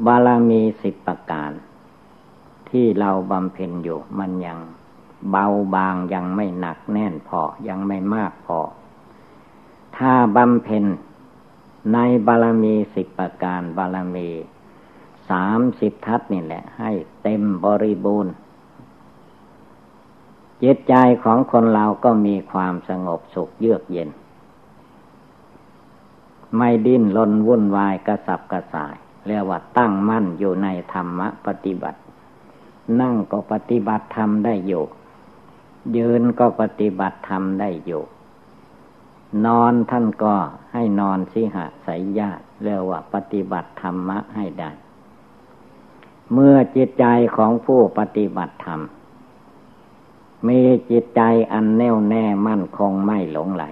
[0.07, 1.53] บารมีสิบประการ
[2.71, 4.59] ที่เราบำเพ็ญอยู่มันยัง
[5.31, 8.61] เบาบางยังไม่หนักแน่นพอยังไม่มากพอ
[9.97, 10.85] ถ้าบำเพ็ญ
[11.93, 14.29] ในบารมีสิบประการบารมี
[15.31, 16.91] สามสิบทัศนี่แหละ ให้
[17.23, 18.33] เต็มบริบูรณ์
[20.63, 24.11] จิตใจของคนเราก็มีความสงบสุขเยือกเย็น
[26.57, 28.95] ไม่ดิ้นรนวุ่นวายกระสับกระส่าย
[29.27, 31.99] เรียกว่าตั้งมั่นอยู่ในธรรมะปฏิบัติ
[33.01, 34.85] นั่งก็ปฏิบัติธรรมได้อยู่
[35.97, 38.03] ยืนก็ปฏิบัติธรรมได้อยู่
[39.47, 40.35] นอนท่านก็
[40.73, 44.71] ให้นอนสิหะสายญาติเรียกว่าปฏิบัติธรรมะให้ได้
[46.33, 47.05] เมื่อจิตใจ
[47.37, 48.81] ของผู้ปฏิบัติธรรม
[50.49, 50.61] มี
[50.91, 51.23] จิตใจ
[51.53, 53.65] อันแน่วแน่มั่นคงไม่หลงไหล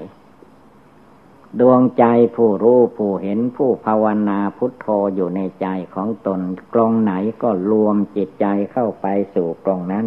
[1.60, 2.04] ดวงใจ
[2.36, 6.40] ผู้รู้ผู้เห็นผู้ภาวนาพุทโธอยู่ในใจของตน
[6.74, 10.06] กลงไหนก็รวมจิตใจเข้าไปสู่กลงนั้น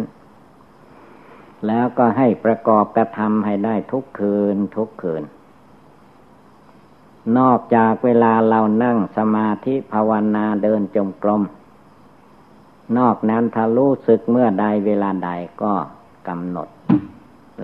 [1.66, 5.22] แล้วก็ให้ประกอบกระทำให้ได้ทุกคืนทุกคืน
[7.38, 11.42] นอกจากเวลาเรานั่งสมาธิภาวนาเดินจงกรม
[12.98, 15.30] นอกนั้นถ้ารู้สึกเมื่อใดเวลาใด
[15.62, 15.72] ก็
[16.28, 16.68] กำหนด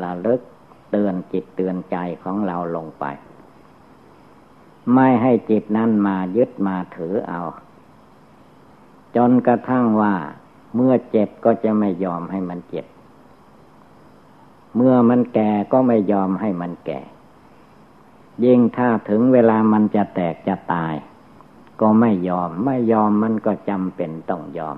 [0.03, 0.41] ระลึก
[0.91, 3.05] เตือนจิตเตือนใจของเราลงไป
[4.95, 7.41] ไม่ให้จิตนั้นมายึดมาถือเอา
[9.17, 10.15] จนกระทั่งว่า
[10.75, 12.87] เมื่อเจ็บก็จะไม่ยอมให้มันเจ็บ
[14.77, 17.01] เมื่อมันแก่ก็ไม่ยอมให้มันแก่
[18.45, 20.95] ยิ่งถ้าถึงเวลามันจะแตกจะตาย
[21.81, 24.77] ก็ไม่ยอม ไม่ยอมมันก็จำเป็นต้องยอม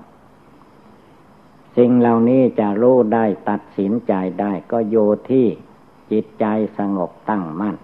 [1.77, 4.95] สิ่งเหล่านี้จะรู้ได้ตัดสินใจได้ก็โย
[5.29, 5.47] ที่
[6.11, 6.45] จิตใจ
[6.77, 7.75] สงบตั้งมั่น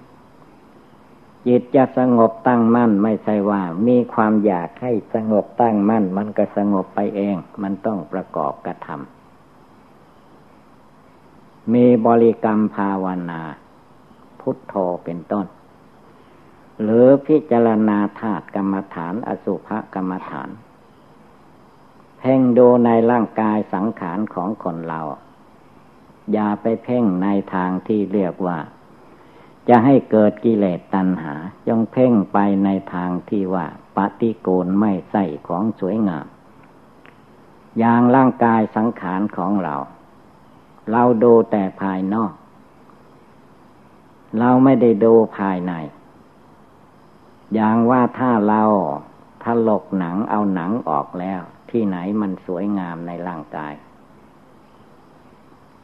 [1.47, 8.95] จิตจะสงบตั้งมั่นไม่ใช่ว่า มีความอยากให้สงบตั้งมั่น มันก็สงบไปเอง มันต้องประกอบกระทำ
[11.73, 13.41] มีบริกรรมภาวนา
[14.39, 14.73] พุทโธ
[15.03, 15.45] เป็นต้น
[16.81, 20.49] หรือพิจารณาธาตุกรรมฐานอสุภกรรมฐาน
[22.19, 25.01] เพ่งดูในร่างกายสังขารของคนเรา
[26.33, 28.57] อย่าไปเพ่งในทางที่เรียกว่า
[29.69, 31.33] จะให้เกิดกิเลสตัณหา
[31.67, 36.25] จงเพ่งไปในทางที่ว่าปฏิโกณไม่ใส่ของสวยงาม
[37.79, 39.75] อย่างร่างกายสังขารของเรา
[40.91, 42.33] เราดูแต่ภายนอก
[44.39, 45.73] เราไม่ได้ดูภายใน
[47.53, 48.63] อย่างว่าถ้าเรา
[49.43, 53.73] ถลกหนังเอาหนังออกแล้ว ที่ไหนมันสวยงามในร่างกาย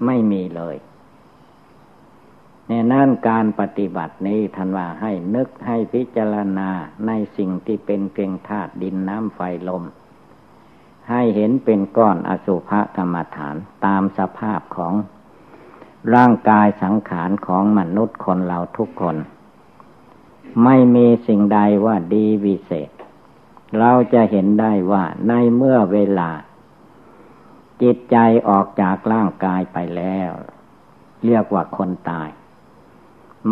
[0.06, 0.76] ไม่มีเลย
[2.70, 6.70] นนั่นการปฏิบัตินี้ทันว่าให้นึกให้พิจารณา
[7.08, 9.40] ในสิ่งที่เป็นเพียงธาตุดินน้ำไฟ
[9.70, 9.84] ลม
[11.10, 13.56] ให้เห็นเป็นก้อนอสุภกรรมฐาน
[13.86, 14.94] ตามสภาพของ
[16.16, 19.18] ร่างกายสังขารของมนุษย์คนเราทุกคน
[20.64, 22.92] ไม่มีสิ่งใดว่าดีวิเศษ
[23.80, 26.32] เราจะเห็นได้ว่าในเมื่อเวลา
[27.82, 28.18] จิตใจ
[28.50, 30.32] ออกจากร่างกายไปแล้ว
[31.26, 32.30] เรียกว่าคนตาย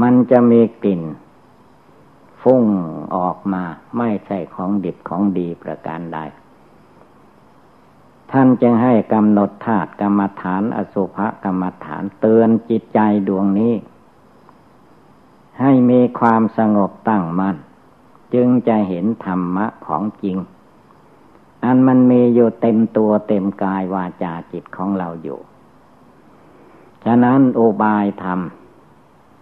[0.02, 1.02] มันจะมีกลิ่น
[2.42, 2.64] ฟุ้ง
[3.16, 3.64] ออกมา
[3.98, 6.20] ไม่ใช่ของดิบของดีประการใด
[8.32, 13.74] ท่านจึงให้กำหนดธาตุกรรมฐาน อสุภกรรมฐานเตือนจิตใจดวงนี้
[15.62, 17.56] ให้มีความสงบตั้งมัน่น
[18.34, 20.38] จึงจะเห็นธรรมะของจริง
[21.64, 25.40] อันมันมีอยู่เต็มตัวเต็มกายวาจาจิตของเราอยู่
[27.06, 28.40] ฉะนั้นโอบายธรรม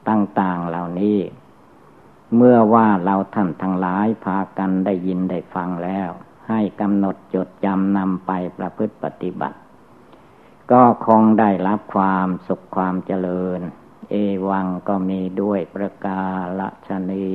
[0.10, 1.20] ต่าง ๆเหล่านี้
[2.36, 6.10] เมื่อว่าเราท่านทั้งหลายพากันได้ยินได้ฟังแล้ว
[6.49, 9.58] ให้กำหนดจดจำนำไปประพฤติปฏิบัติ
[10.72, 13.60] ก็คงได้รับความสุขความเจริญ
[14.12, 14.16] เอ
[14.49, 16.24] วังก็มีด้วยประกา
[16.60, 17.32] ศชนี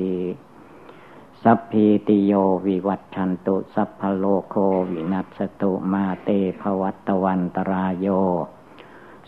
[1.42, 2.32] สัพพีติโย
[2.66, 4.54] วิวัตชันตุ สัพพโลโค
[4.90, 6.28] วินัสตุมาเต
[6.60, 8.06] ภวัตวันตรายโย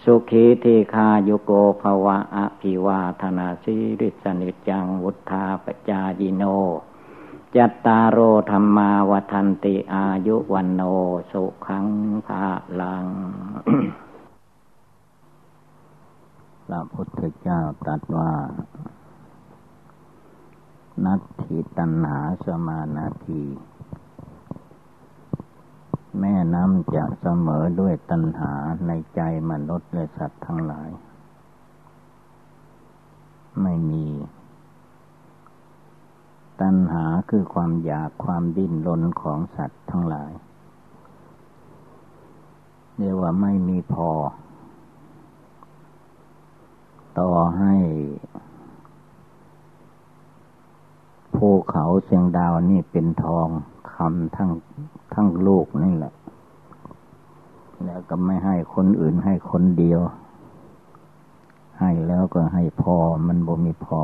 [0.04, 6.44] สุขีทีคาโยโกภวะอภิวาธนาสิริสนิจังวุธาปจายิโน
[7.56, 8.18] จัตตารโอ
[8.50, 10.82] ธรรมาวันติอายุวันโน
[11.30, 11.86] สุขัง
[12.26, 12.46] ภา
[12.80, 13.06] ลัง
[16.66, 18.32] พระพุทธเจ้าตรัสว่า
[21.04, 23.42] นัตถิตัณหาสมานาที
[26.18, 28.52] แม่น้ำจะเสมอด้วยตัณหา
[28.86, 30.90] ในใจมนุษย์และสัตว์ทั้งหลาย
[33.62, 34.06] ไม่มี
[36.60, 40.32] ตัณหาคือความอยากความดิ้นรนของสัตว์ทั้งหลาย
[42.96, 44.10] เรียกว่าไม่มีพอ
[47.18, 47.74] ต่อให้
[51.34, 53.48] ภูเขาเสียงดาวนี่เป็นทอง
[53.92, 54.50] คำทั้ง
[55.14, 56.14] ทั้งโลกนี่แหละ
[57.84, 60.00] แล้วก็ไม่ให้คนอื่นให้คนเดียว
[61.80, 62.96] ให้แล้วก็ให้พอ
[63.26, 64.02] มันบ่มีพอ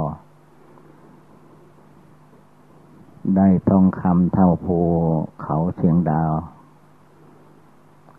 [3.36, 4.78] ได้ทองคำเท่าภู
[5.42, 6.32] เขาเชียงดาว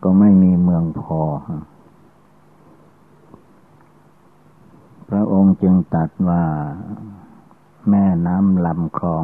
[0.03, 1.21] ก็ไม่มีเมืองพอ
[5.09, 6.43] พระองค์จึงตัดว่า
[7.89, 9.23] แม่น้ำลำคลอง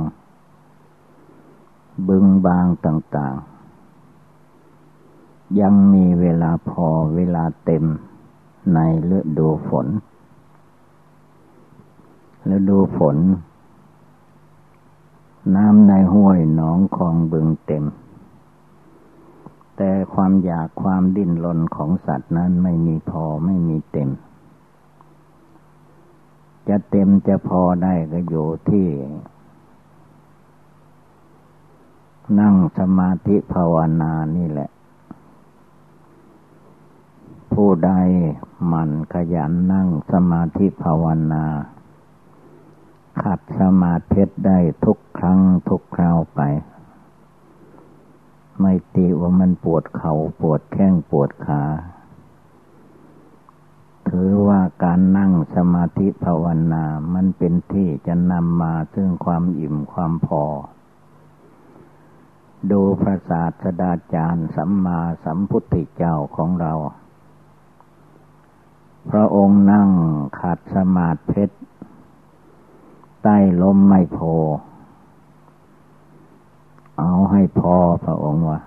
[2.08, 3.53] บึงบางต่าง ๆ
[5.62, 7.86] ยังมีเวลาพอเวลาเต็ม
[8.74, 8.80] ใน
[9.18, 9.88] ฤดูฝน
[12.56, 13.18] ฤดูฝน
[15.56, 17.86] น้ำในห้วยหนองคลองบึงเต็ม
[19.78, 24.10] แต่ความอยากความดิ้นรนของสัตว์นั้นไม่มีพอไม่มีเต็ม
[26.68, 28.88] จะเต็มจะพอได้ก็อยู่ที่
[32.40, 34.70] นั่งสมาธิภาวนานี่แหละ
[37.54, 37.92] ผู้ใด
[38.74, 41.46] มันขยันนั่งสมาธิภาวนา
[43.24, 45.40] ขัดสมาธิได้ทุกครั้ง
[45.70, 46.42] ทุกคราวไป
[48.62, 51.64] ไม่ตีว่ามันปวดเขา่าปวดแข้งปวดขา
[54.10, 56.84] ถือว่าการนั่งสมาธิภาวนา
[57.14, 60.44] มันเป็นที่จะนำมาซึ่งความอิ่มความพอ
[62.72, 66.74] ดูพระศาสดาจารย์สัมมาสัมพุทธเจ้าของเรา
[69.10, 69.90] พระองค์นั่ง
[70.40, 71.44] ขัดสมาธิ
[73.24, 74.36] ใต้ลมไม่พอ
[77.00, 77.76] เอาให้พอ
[78.06, 78.60] พระองค์ว่า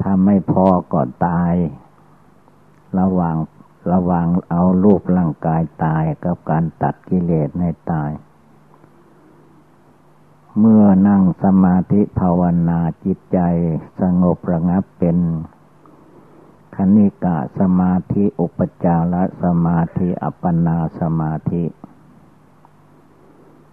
[0.00, 1.54] ถ้าไม่พอก็ตาย
[2.98, 3.36] ระวัง
[3.92, 8.10] ระวังเอารูปร่างกายตายกับการตัดกิเลสให้ตาย
[10.58, 13.38] เมื่อนั่งสมาธิภาวนาจิตใจ
[14.00, 15.16] สงบระงับเป็น
[16.76, 21.64] คณิกะสมาธิอุปจารสมาธิอัปปนาสมาธิ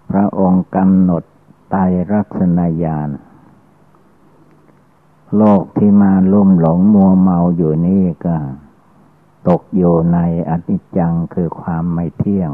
[0.09, 1.23] พระองค์กำหนด
[1.73, 3.09] ตายรักษณญาณ
[5.37, 8.37] โลกที่มาลุ่มหลงมัวเมาอยู่นี่ก็
[9.47, 10.19] ตกอยู่ใน
[10.49, 12.51] อนิจจังคือความไม่เที่ยง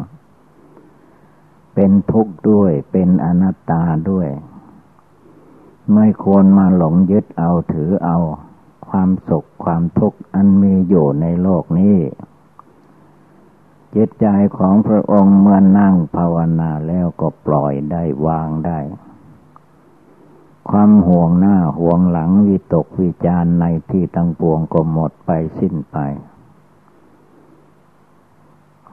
[1.73, 4.29] เป็นทุกข์ด้วยเป็นอนัตตาด้วย
[5.93, 8.17] ไม่ควรมาหลงยึดเอาถือเอา
[8.89, 11.97] ความสุขความทุกข์อันมีอยู่ในโลกนี้
[13.95, 14.27] จิตใจ
[14.57, 18.79] ของพระองค์เมื่อนั่งภาวนาแล้วก็ปล่อยได้วางได้
[20.69, 25.97] ความห่วงหน้าห่วงหลังวิตกวิจารในที่ตั้งปวงก็หมดไปสิ้นไป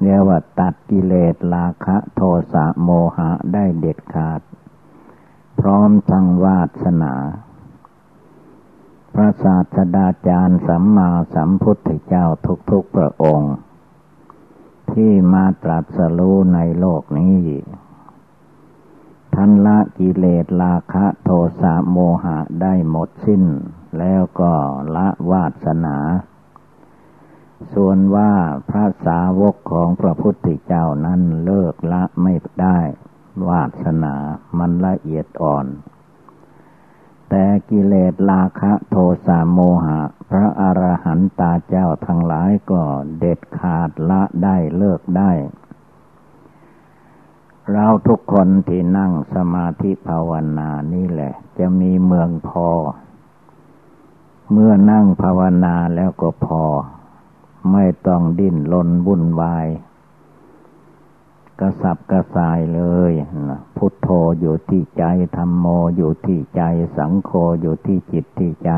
[0.01, 2.21] เรียกว่าตัดกิเลสราคะโท
[2.53, 4.41] สะโมหะได้เด็ดขาด
[5.61, 7.15] พร้อมทั้งวาสนา
[9.15, 12.27] พระศาสดาจารย์สัมมาสัมพุทธเจ้า
[12.71, 13.55] ทุกๆพระองค์
[14.93, 17.41] ที่มาตรัสรู้ในโลกนี้
[19.35, 23.45] ทันละกิเลสราคะโทสะโมหะได้หมดสิ้น
[23.99, 24.53] แล้วก็
[24.97, 25.97] ละวาสนา
[27.75, 28.33] ส่วนว่า
[28.71, 32.79] พระสาวกของพระพุทธเจ้านั้นเลิกละไม่ได้
[33.49, 34.15] วาสนา
[34.59, 35.67] มันละเอียดอ่อน
[37.35, 42.83] แต่กิเลสราคะโทสะโมหะ พระอรหันตาเจ้าทั้งหลายก็
[43.19, 45.31] เด็ดขาดละได้เลิกได้
[47.73, 52.69] เราทุกคนที่นั่งสมาธิภาวนานี่แหละ จะมีเมืองพอ
[54.51, 56.65] เมื่อนั่งภาวนาแล้วก็พอ
[57.73, 59.67] ไม่ต้องดิ้นรนวุ่นวาย
[61.61, 63.13] กระสับกระส่ายเลย
[63.77, 64.09] พุทโธ
[64.41, 65.05] อยู่ที่ใจ
[65.37, 66.63] ธรรมโมอยู่ที่ใจ
[66.97, 67.31] สังโฆ
[67.61, 68.73] อยู่ที่จิตที่ใจ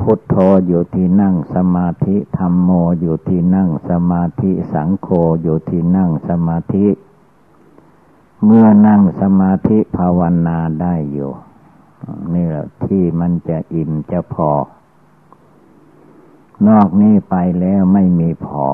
[0.00, 0.36] พุทโธ
[0.66, 2.70] อยู่ที่นั่งสมาธิธรรมโม
[3.00, 5.08] อยู่ที่นั่งสมาธิสังโฆ
[5.42, 6.86] อยู่ที่นั่งสมาธิ
[8.44, 11.30] เมื่อนั่งสมาธิภาวนาได้อยู่
[12.34, 14.50] นี่แหละที่มันจะอิ่มจะพอ
[16.68, 18.66] นอกนี้ไปแล้วไม่มีพอ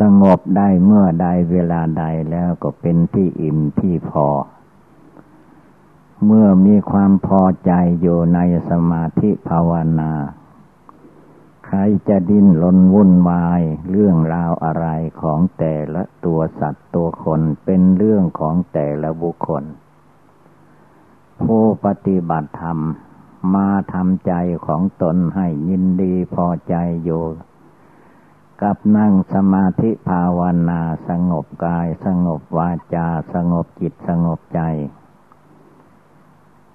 [0.00, 4.28] สงบได้เมื่อใดเวลาใดแล้วก็เป็นที่อิ่มที่พอ
[6.26, 8.38] เมื่อมีความพอใจอยู่ใน
[8.70, 10.12] สมาธิภาวนา
[11.66, 11.78] ใคร
[12.08, 14.86] จะดิ้นรนวุ่นวาย เรื่องราวอะไร
[15.22, 19.64] ของแต่ละตัวสัตว์ตัวคนเป็นเรื่องของแต่ละบุคคล
[21.42, 22.78] ผู้ปฏิบัติธรรม
[23.54, 24.32] มาทำใจ
[24.66, 26.74] ของตนให้ยินดีพอใจ
[27.04, 27.22] อยู่
[28.62, 34.60] กับนั่งสมาธิภาวนาสงบกายสงบวาจาสงบจิตสงบใจ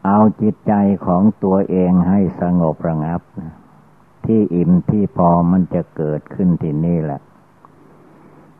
[0.05, 0.73] เอาจิตใจ
[1.05, 3.21] ของตัวเองให้สงบระงับ
[4.25, 7.21] ที่อิ่มที่พอมันจะเกิดขึ้นที่นี่แหละ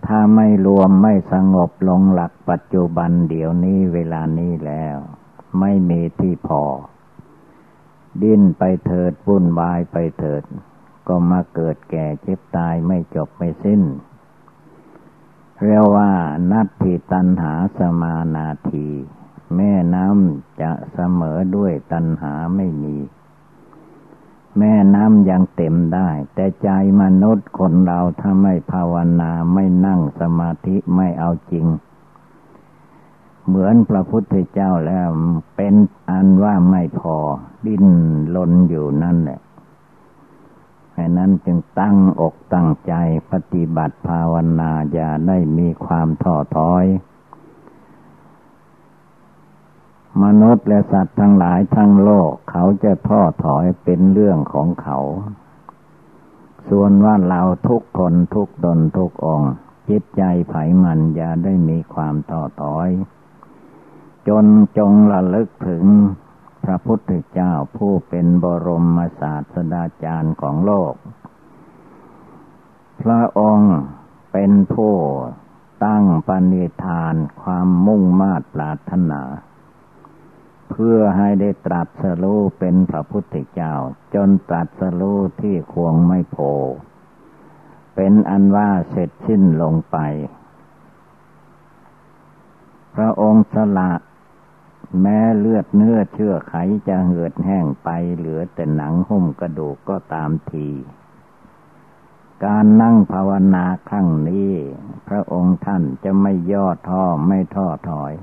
[0.06, 4.98] ถ้าไม่รวมไม่สงบลงหลักปัจจุบันเดี๋ยวนี้เวลานี้แล้ว
[5.60, 6.64] ไม่มีที่พอ
[8.22, 10.44] ดิ้นไปเถิดวุ่นวายไปเถิด
[11.08, 13.82] ก็มาเกิดแก่เจ็บตายไม่จบไม่สิ้น
[15.62, 16.12] เรียกว่า
[16.52, 18.88] นัตถิตันหาสมานาที
[19.56, 22.98] แม่น้ำจะเสมอด้วยตันหาไม่มี
[24.58, 26.70] แม่น้ำยังเต็มได้ แต่ใจ
[27.02, 31.66] มนุษย์คนเราถ้าไม่ภาวนาไม่นั่งสมาธิไม่เอาจริง
[33.48, 35.08] เหมือนพระพุทธเจ้าแล้ว
[35.56, 35.76] เป็น
[36.10, 37.16] อันว่าไม่พอ
[37.66, 37.86] ดิ้น
[38.36, 39.40] ลนอยู่นั่นแหละ
[41.00, 42.94] แค่นั้นจึงตั้งอกตั้งใจ
[43.32, 46.86] ปฏิบัติภาวนาอย่าได้มีความท้อถอย
[50.24, 55.00] มนุษย์และสัตว์ทั้งหลายทั้งโลกเขาจะท้อถอยเป็นเรื่องของเขา
[56.70, 59.42] ส่วนว่าเราทุกคนทุกตนทุกอง
[59.90, 62.90] จิตใจไผ่มันอย่าได้มีความท้อถอย
[64.28, 64.46] จน
[64.78, 65.84] จงระลึกถึง
[66.70, 70.94] ระพุทธเจ้าผู้เป็นบรมศาสดาจารย์ของโลก
[73.02, 73.76] พระองค์
[74.34, 74.94] เป็นผู้
[75.86, 79.22] ตั้งปณิธานความมุ่งมา่ปรารถนา
[80.70, 83.74] เพื่อให้ได้ตรัสรู้เป็นพระพุทธเจ้า
[84.14, 86.38] จนตรัสรู้ที่ควงไม่โพ
[87.96, 89.98] เป็นอันว่าเสร็จสิ้นลงไป
[92.96, 93.92] พระองค์สละ
[95.02, 96.56] แม้เลือดเนื้อเชื่อไข
[96.88, 100.70] จะเหือดแห้งไปเหลือแต่หนังหุ้มกระดูกก็ตามที
[102.46, 104.54] การนั่งภาวนาครั้งนี้
[105.08, 108.14] พระองค์ท่านจะไม่ย่อท้อไม่ท้อถอย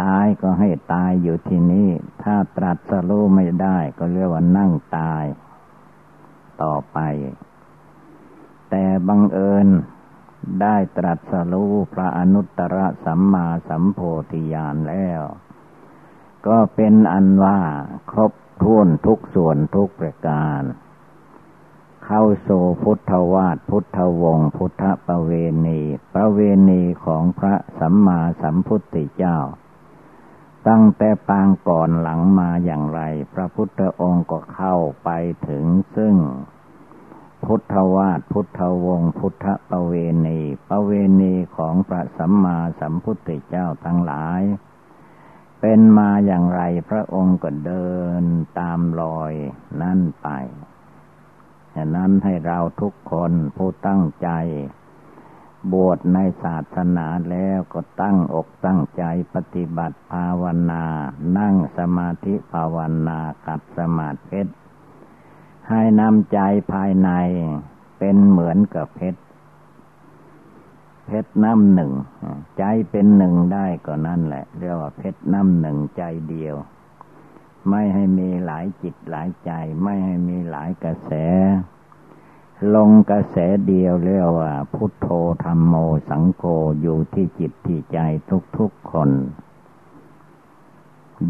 [0.00, 1.88] ตายก็ให้ตายอยู่ที่นี้
[2.22, 5.24] ถ้าตรัสรู้ไม่ได้ก็เรียกว่านั่งตาย
[6.62, 6.98] ต่อไป
[8.70, 9.68] แต่บังเอิญ
[10.60, 13.98] ได้ตรัสรู้พระอนุตตรสัมมาสัมโพ
[14.30, 15.22] ธิญาณแล้ว
[16.46, 17.60] ก็เป็นอันว่า
[18.10, 18.32] ครบ
[18.62, 20.62] ถ้วนทุกส่วนทุกประการ
[22.04, 22.48] เข้าโซ
[22.82, 25.32] พุทธวาทพุทธวงศ์พุทธประเว
[25.66, 25.80] ณี
[26.14, 26.40] ประเว
[26.70, 29.38] ณีของพระสัมมาสัมพุทธเจ้า
[30.68, 33.00] ตั้งแต่ปางก่อนหลังมาอย่างไร
[33.34, 35.10] พระพุทธองค์ก็เข้าไป
[35.48, 35.64] ถึง
[35.96, 36.14] ซึ่ง
[37.44, 39.94] พุทธวาทพุทธวงศ์พุทธประเว
[40.26, 44.42] ณีประเวณีของพระสัมมาสัมพุทธเจ้าทั้งหลาย
[45.60, 47.90] เป็นมาอย่างไรพระองค์ก็เดิ
[48.20, 48.22] น
[48.58, 49.32] ตามรอย
[49.82, 50.28] นั่นไป
[51.74, 54.28] ฉะนั้นให้เราทุกคนผู้ตั้งใจ
[55.72, 60.84] บวชในศาสนาแล้วก็ตั้งอกตั้งใจปฏิบัติภาวนา
[61.38, 62.76] นั่งสมาธิภาว
[63.08, 64.40] นากับสมาธิ
[65.68, 66.40] ให้นำใจ
[66.72, 67.10] ภายใน
[67.98, 69.20] เป็นเหมือนกับเพชร
[71.06, 71.92] เพชรน้ำหนึ่ง
[72.58, 76.56] ใจเป็นหนึ่งได้ก็นั่นแหละ เรียกว่าเพชรน้ำหนึ่งใจเดียว
[77.68, 79.50] ไม่ให้มีหลายจิตหลายใจ
[79.82, 81.12] ไม่ให้มีหลายกระแส
[82.74, 83.36] ลงกระแส
[83.66, 85.08] เดียวเรียกว่า พุทโธ
[85.44, 85.74] ธรรมโม
[86.08, 86.42] สังโฆ
[86.80, 87.98] อยู่ที่จิตที่ใจ
[88.58, 89.10] ทุกๆคน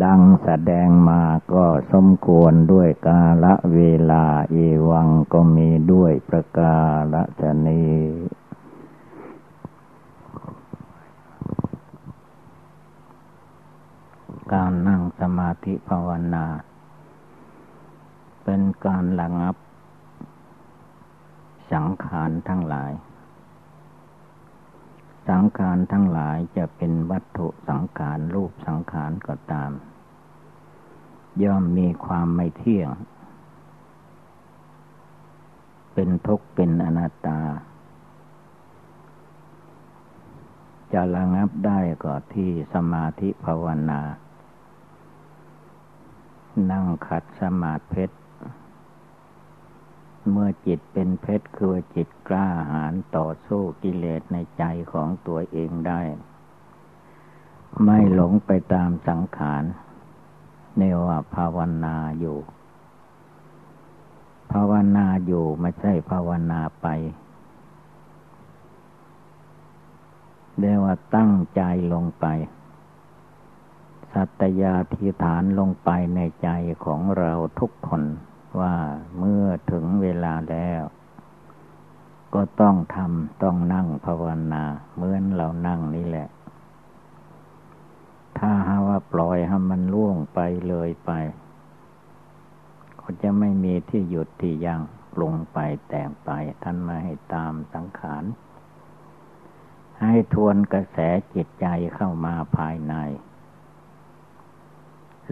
[0.03, 1.23] ดังแสดงมา
[1.53, 3.81] ก็สมควรด้วยกาละเว
[4.11, 4.57] ลาเอ
[4.89, 6.77] วังก็มีด้วยประกา
[7.13, 7.85] ละชนี
[14.53, 16.47] การนั่งสมาธิภาวนา
[18.45, 19.57] เป็นการระงับ
[21.73, 22.93] สังขารทั้งหลาย
[25.29, 29.71] สังขารทั้งหลายจะเป็นวัตถุสังขารรูปสังขารก็ตาม
[31.43, 32.91] ย่อมมีความไม่เที่ยง
[35.95, 37.41] เป็นทุกข์เป็นอนัตตา
[40.93, 44.01] จะระงับได้ก็ที่สมาธิภาวนา
[46.71, 48.17] นั่งขัดสมาธิเพชร
[50.31, 56.01] เมื่อจิตเป็นเพชรคือจิตกล้าหาญต่อสู้กิเลสในใจของตัวเองได้
[57.85, 59.65] ไม่หลงไปตามสังขาร
[60.77, 62.39] เนว่าภาวนาอยู่
[64.53, 66.87] ภาวนาอยู่ไม่ใช่ภาวนาไป
[70.59, 71.63] เรียกว่าตั้งใจ
[71.93, 72.27] ลงไป
[74.15, 76.49] สัตยาธิฐานลงไปในใจ
[76.85, 78.03] ของเราทุกคน
[78.61, 78.75] ว่า
[79.19, 80.83] เมื่อถึงเวลาแล้ว
[82.35, 86.29] ก็ต้องทำต้องนั่งภาวนาเหมือนเรานั่งนี่แหละ
[88.39, 91.11] ถ้าหาว่าปล่อยให้มันล่วงไปเลยไป
[93.01, 94.81] ก็จะไม่มีที่หยุดที่ยัง้ง
[95.15, 96.31] ปรุงไปแต่งไป
[96.63, 98.25] ท่านมาให้ตามสังขาร
[100.03, 100.99] ให้ทวนกระแส
[101.35, 102.95] จิตใจเข้ามาภายใน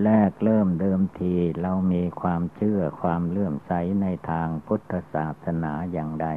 [0.05, 3.72] แรกเริ่มเดิมทีเรามีความเชื่อความเลื่อมใส
[4.03, 6.28] ในทางพุทธศาสนาอย่างใด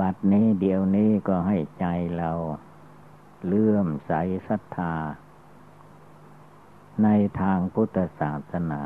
[0.00, 1.86] บัดนี้เดี๋ยวนี้ก็ให้ใจ
[2.18, 2.32] เรา
[3.46, 4.12] เลื่อมใส
[4.48, 4.94] ศรัทธา
[7.02, 7.08] ใน
[7.40, 8.80] ทางพุทธศาสนา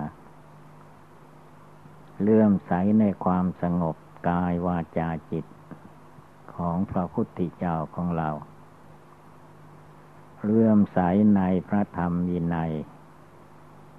[2.22, 3.96] เลื่อมใสในความสงบ
[4.28, 5.44] กายวาจาจิต
[6.54, 8.30] ของพระพุทธเจ้าของเรา
[10.44, 10.98] เลื่อมใส
[11.36, 12.72] ในพระธรรมวินัย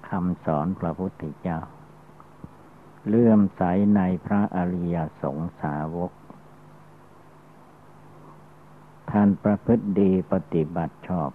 [0.08, 1.58] คำสอนพระพุทธเจ้า
[3.08, 3.62] เลื่อมใส
[3.96, 6.12] ในพระอริยสงสาวก
[9.10, 11.30] ท่านประพฤติดีปฏิบัติชอบ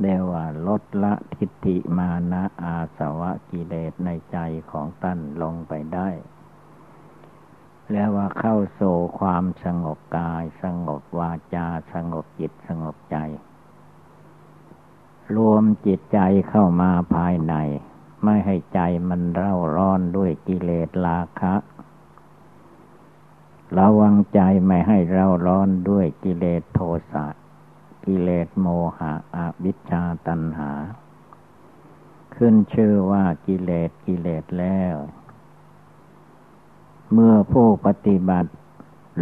[0.00, 4.38] เรียกว่าลดละทิฏฐิมานะอาสวะกิเลสในใจ
[4.70, 6.08] ของท่านลงไปได้
[7.92, 13.18] แล้วว่าเข้าโซ่ความสงบกาย สงบวาจา สงบจิตสงบใจ
[15.36, 16.18] รวมจิตใจ
[16.48, 17.54] เข้ามาภายใน
[18.24, 21.54] ไม่ให้ใจมันเร่าร้อนด้วยกิเลสราคะ
[23.78, 26.80] ระวังใจไม่ให้เร่าร้อนด้วยกิเลสโท
[27.12, 27.26] สะ
[28.06, 28.66] กิเลสโม
[28.98, 30.70] หะอวิชชาตัณหา
[32.36, 34.96] ขึ้นชื่อว่ากิเลสกิเลสแล้ว
[37.12, 38.52] เมื่อผู้ปฏิบัติ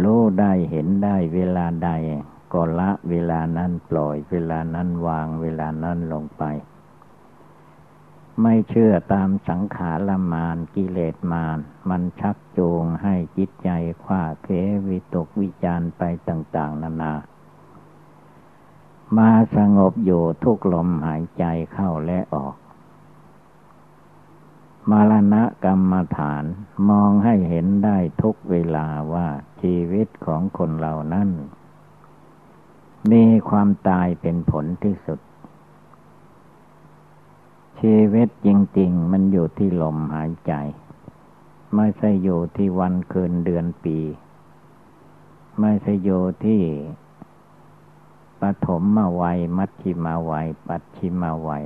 [0.03, 1.89] รู้ได้เห็นได้เวลาใด
[2.53, 6.43] ก็ละเวลานั้นปล่อยเวลานั้นวางเวลานั้นลงไป
[8.41, 11.57] ไม่เชื่อตามสังขารมานกิเลสมาน
[11.89, 13.69] มันชักจูงให้จิตใจ
[14.03, 14.47] คว้าเค
[14.87, 17.13] วิตกวิจารไปต่างๆ นานา
[19.17, 22.55] มาสงบอยู่ทุกลมหายใจเข้าและออก
[24.89, 26.43] มรณะกรรมฐาน
[26.89, 29.27] มองให้เห็นได้ทุกเวลาว่า
[29.61, 31.29] ชีวิตของคนเรานั้น
[33.09, 35.19] มีความตายเป็นผลที่สุด
[37.79, 38.49] ชีวิตจ
[38.79, 40.53] ริง ๆ มันอยู่ที่ลมหายใจ
[41.75, 43.97] ไม่ใช่อยู่ที่วันคืนเดือนปี
[45.59, 46.61] ไม่ใช่อยู่ที่
[48.41, 51.63] ปฐมมาวัย มัชชิมาวัย ปัจฉิมาวัย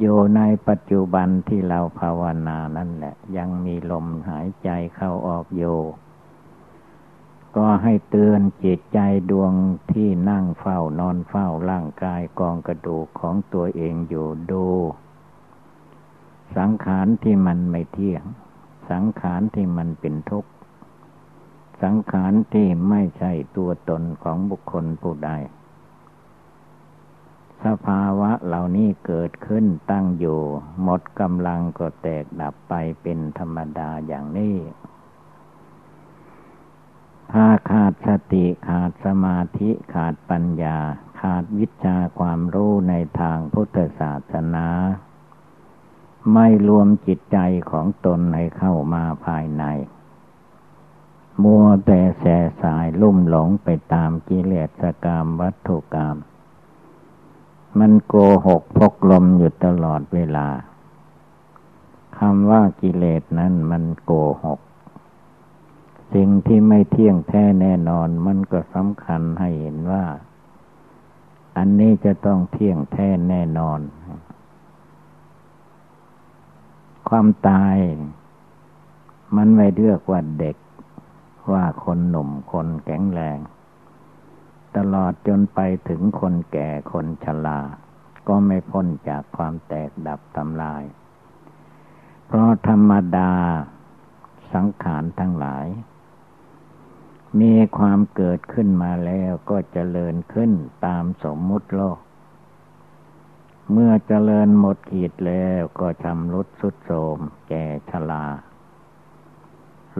[0.00, 5.78] อยู่ในปัจจุบันที่เราภาวนานั่นแหละ ยังมีลมหายใจเข้าออกอยู่
[7.56, 8.98] ก็ให้เตือนจิตใจ
[9.30, 9.52] ดวง
[9.92, 14.66] ที่นั่งเฝ้านอนเฝ้าร่างกายกองกระดูกของตัวเองอยู่ดู
[16.56, 18.24] สังขารที่มันไม่เที่ยง
[18.90, 20.50] สังขารที่มันเป็นทุกข์
[21.82, 25.30] สังขารที่ไม่ใช่ตัวตนของบุคคลผู้ใด
[27.64, 30.40] สภาวะเหล่านี้เกิดขึ้นตั้งอยู่
[30.82, 34.56] หมดกำลังก็แตกดับไปเป็นธรรมดาอย่างนี้
[37.32, 40.78] ถ้าขาดสติขาดสมาธิขาดปัญญา
[41.20, 44.66] ขาดวิชาความรู้ในทางพุทธศาสนา
[46.32, 47.38] ไม่รวมจิตใจ
[47.70, 49.64] ของตนให้เข้ามาภายใน
[51.42, 52.24] มัวแต่แส
[52.62, 56.16] สายลุ่มหลงไปตามกิเลสกรรมวัตถุกรรม
[57.78, 58.14] มันโก
[58.46, 60.48] หกพกลมอยู่ตลอดเวลา
[62.18, 64.12] คำว่ากิเลสนั้นมันโก
[64.44, 64.60] หก
[66.14, 70.04] สิ่งที่ไม่เที่ยงแท้แน่นอนมันก็สำคัญให้เห็นว่า
[71.56, 73.80] อันนี้จะต้องเที่ยงแท้แน่นอน
[77.08, 77.76] ความตาย
[79.36, 80.56] มันไม่เลือกว่าเด็ก
[81.52, 83.38] ว่าคนหนุ่มคนแข็งแรง
[84.76, 87.60] ตลอดจนไปถึงคนแก่คนชรา
[88.28, 90.82] ก็ไม่พ้นจากความแตกดับทำลาย
[92.26, 93.32] เพราะธรรมดา
[94.52, 95.66] สังขารทั้งหลาย
[97.40, 100.52] มีความเกิดขึ้นมาแล้วก็เจริญขึ้น
[100.86, 101.98] ตามสมมุติโลก
[103.72, 107.18] เมื่อเจริญหมดขีดแล้วก็ชำรุดสุดโทม
[107.48, 108.24] แก่ชรา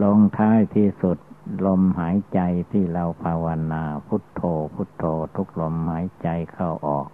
[0.03, 1.19] ลงท้ายที่สุด
[1.67, 2.41] ลมหายใจ
[2.73, 4.43] ที่เราภาวนาพุทโธ
[4.75, 5.05] พุทโธ
[5.37, 7.09] ทุกลมหายใจเข้าออก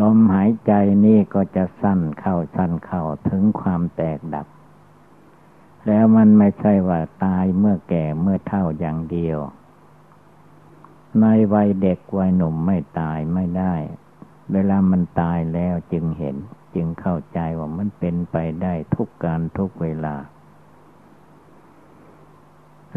[0.00, 0.72] ลมหายใจ
[1.06, 4.46] นี่ก็จะสั้นเข้าสั้นเข้าถึงความแตกดับ
[5.86, 9.38] แล้วมันไม่ใช่ว่าตายเมื่อแก่เมื่อเท่าอย่างเดียว
[11.20, 13.74] ในวัยเด็กวัยหนุ่มไม่ตายไม่ได้
[14.52, 16.36] เวลามันตายแล้วจึงเห็น
[16.74, 20.16] จึงเข้าใจว่ามันเป็นไปได้ทุกการทุกเวลา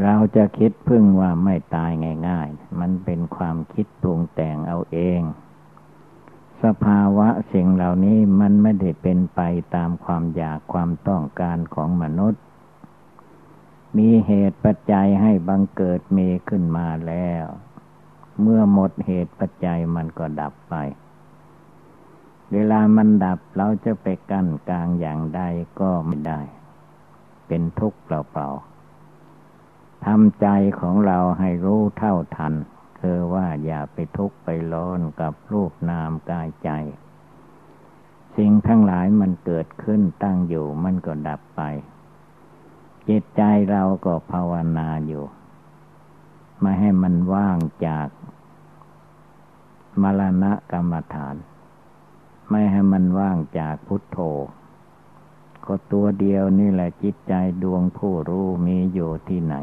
[0.04, 1.92] เราจะคิดพึ่งว่าไม่ตาย
[2.28, 5.22] ง่าย ๆ มันเป็นความคิดปรุงแต่งเอาเอง
[6.64, 9.42] สภาวะสิ่งเหล่านี้มันไม่ได้เป็นไป
[9.76, 12.42] ตามความอยากความต้องการของมนุษย์
[13.98, 17.46] มีเหตุปัจจัยให้บังเกิดมีขึ้นมาแล้ว
[18.42, 20.76] เมื่อหมดเหตุปัจจัยมันก็ดับไป
[22.54, 25.42] เวลามันดับเราจะไปกั้นกลางอย่างใด
[25.80, 26.42] ก็ไม่ได้
[27.48, 30.48] เป็นทุกข์เปล่าๆทำใจ
[30.80, 32.54] ของเราให้รู้เท่าทัน
[33.00, 36.70] คือว่าอย่าไปทุกข์ไปร้อนกับรูปนามกายใจ
[38.38, 41.62] สิ่งทั้งหลายมันเกิดขึ้นตั้งอยู่มันก็ดับไป
[43.08, 43.41] จิตใจ
[43.72, 45.26] เราก็ภาวนาอยู่
[46.62, 48.08] ไม่ให้มันว่างจาก
[50.02, 51.36] มรณะกรรมฐาน
[52.50, 54.18] ไม่ให้มันว่างจากพุทโธ
[55.66, 57.34] ก็ตัวเดียวนี่แหละจิตใจ
[57.64, 59.56] ดวงผู้รู้มีอยู่ที่ไหน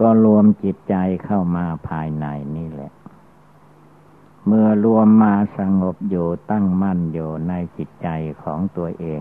[0.00, 2.26] ก็รวมจิตใจเข้ามาภายใน
[2.56, 2.92] นี่แหละ
[4.46, 8.08] เมื่อรวมมาสงบอยู่ตั้งมั่นอยู่ในจิตใจ
[8.42, 9.20] ของตัวเอง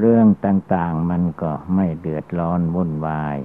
[0.00, 3.36] เรื่องต่างๆมันก็ไม่เดือดร้อนวุ่นวาย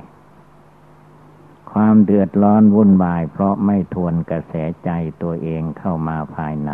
[1.71, 4.53] ความเดือดร้อนวุ่นวาย เพราะไม่ทวนกระแส
[4.83, 4.89] ใจ
[5.21, 6.71] ตัวเองเข้ามาภายใน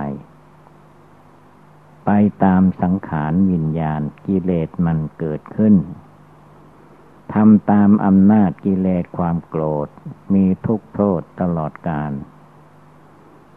[2.05, 2.09] ไป
[2.43, 5.75] ตามสังขารวิญญาณกิเลสมันเกิดขึ้น
[7.33, 9.87] ทำตามอำนาจกิเลสความโกรธ
[10.33, 12.11] มีทุกโทษตลอดกาล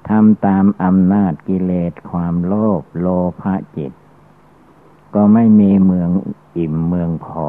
[0.08, 3.06] ทำตามอำนาจกิเลสความโลภโล
[3.40, 3.92] ภะจิต
[5.14, 6.10] ก็ไม่มีเมือง
[6.56, 7.48] อิ่มเมืองพอ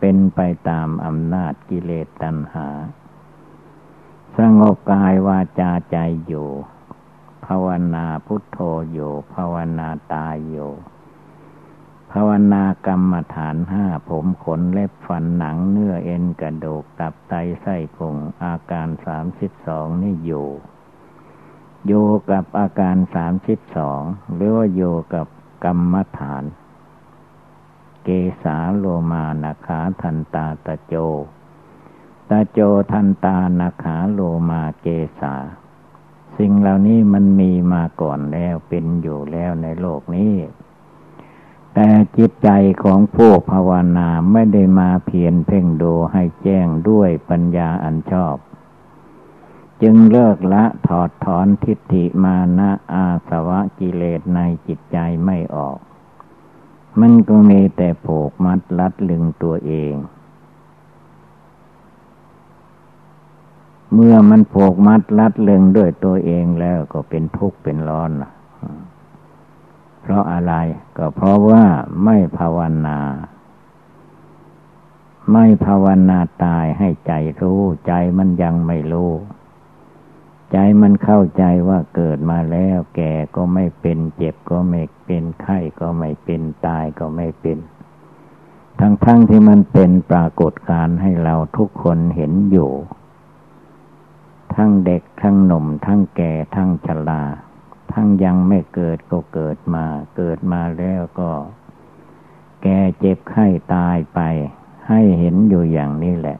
[0.00, 2.68] เป็นไปตามอำนาจกิเลสตัณหา
[4.38, 6.48] สงบกายวาจาใจอยู่
[7.46, 8.58] ภาวนาพุทโธ
[8.92, 10.70] อยู่ ภาวนาตายอยู่
[12.12, 20.48] ภาวนากรรมฐานห้าผมขนเล็บฟันหนังเนื้อเอ็นกระดูกตับไตไส้พุงอาการสามสิบสองนี่อยู่
[21.86, 24.00] อยู่กับอาการสามสิบสอง
[24.34, 25.26] หรือว่าอยู่กับ
[25.64, 26.44] กรรมฐาน
[28.04, 28.08] เก
[28.42, 30.94] สาโลมานาขาทันตาตะโจ
[32.30, 32.60] ตาโจ
[32.92, 34.86] ทันตานาขาโลมาเก
[35.20, 35.34] สา
[36.38, 40.34] สิ่งเหล่านี้มันมีมาก่อนแล้วเป็นอยู่แล้วในโลกนี้
[41.74, 42.48] แต่จิตใจ
[42.82, 48.36] ของผู้ภาวนาไม่ได้มาเพียนเพ่งดูให้แจ้งด้วยปัญญาอันชอบ
[49.86, 55.78] จึงเลิกละถอดถอนทิฏฐิมานะอาสวะกิเลสในจิตใจไม่ออก
[57.00, 59.94] มันก็มีแต่ผูกมัดลัดลึงตัวเอง
[63.92, 68.10] เมื่อมันผูกมัดลัดลึงด้วยตัวเองแล้วก็เป็นทุกข์เป็นร้อน
[70.00, 70.54] เพราะอะไร
[70.96, 71.64] ก็เพราะว่า
[72.04, 72.98] ไม่ภาวนา
[75.32, 79.12] ไม่ภาวนาตายให้ใจรู้ ใจมันยังไม่รู้
[80.52, 87.58] ใจมันเข้าใจว่าเกิดมาแล้วแก่ก็ไม่เป็นเจ็บก็ไม่เป็นไข้ก็ไม่เป็นตายก็ไม่เป็น
[88.80, 92.70] ทั้งๆทที่มันเป็นปรากฏการให้เราทุกคนเห็นอยู่
[94.54, 97.22] ทั้งเด็กทั้งหนุ่ม ทั้งแก่ทั้งชรา
[97.92, 99.84] ทั้งยังไม่เกิดก็เกิดมา
[100.16, 101.30] เกิดมาแล้วก็
[102.62, 104.20] แก่เจ็บไข้ตายไป
[104.88, 106.38] ให้เห็นอยู่อย่างนี้แหละ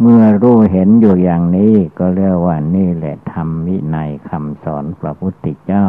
[0.00, 5.88] เมื่อรู้เห็นอยู่อย่างนี้ก็เรียกว่านี่แหละธรรมวินัยคำสอนพระพุทธเจ้า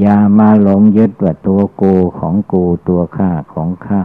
[0.00, 4.02] อย่ามาหลงยึดว่าตัวกูของกูตัวข้าของข้า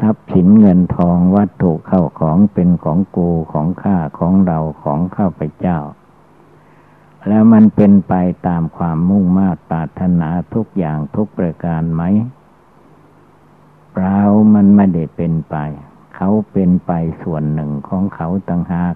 [0.00, 5.78] ทรัพย์สินเงินทองวัตถุเข้าของเป็นของกูของข้าของเราของข้าพเจ้า
[7.28, 8.14] แล้วมันเป็นไป
[8.46, 12.02] ตามความมุ่งมา่ปรารถนาทุกอย่างทุกประการไหม
[13.92, 14.18] เปล่า
[14.54, 15.56] มันไม่ได้เป็นไป
[16.14, 16.92] เขาเป็นไป
[17.22, 18.94] ส่วนหนึ่งของเขาต่างหาก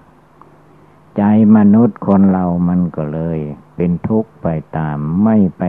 [1.17, 1.23] ใจ
[1.55, 3.39] มนุษย์คนเรามันก็เลย
[3.75, 4.47] เป็นทุกข์ไป
[4.77, 5.63] ตามไม่ไป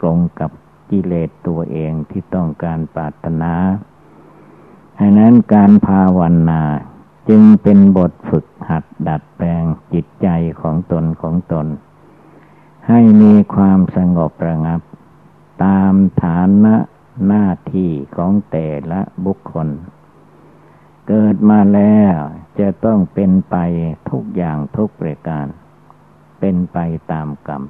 [0.00, 0.50] ตรงกับ
[0.90, 3.52] กิเลสตัวเองที่ต้องการปรารถนา
[4.98, 6.62] ดังนั้นการภาวนา
[7.28, 10.28] จึงเป็นบทฝึกหัดดัดแปลงจิตใจ
[10.60, 11.66] ของตนของตน
[12.88, 14.80] ให้มีความสงบระงับ
[15.64, 16.76] ตามฐานะ
[17.26, 19.68] หน้าที่ของแต่ละบุคคล
[21.08, 22.16] เกิดมาแล้ว
[22.60, 23.56] จะต้องเป็นไป
[24.10, 25.46] ทุกอย่างทุกประการ
[26.40, 26.78] เป็นไป
[27.12, 27.62] ตามกรรม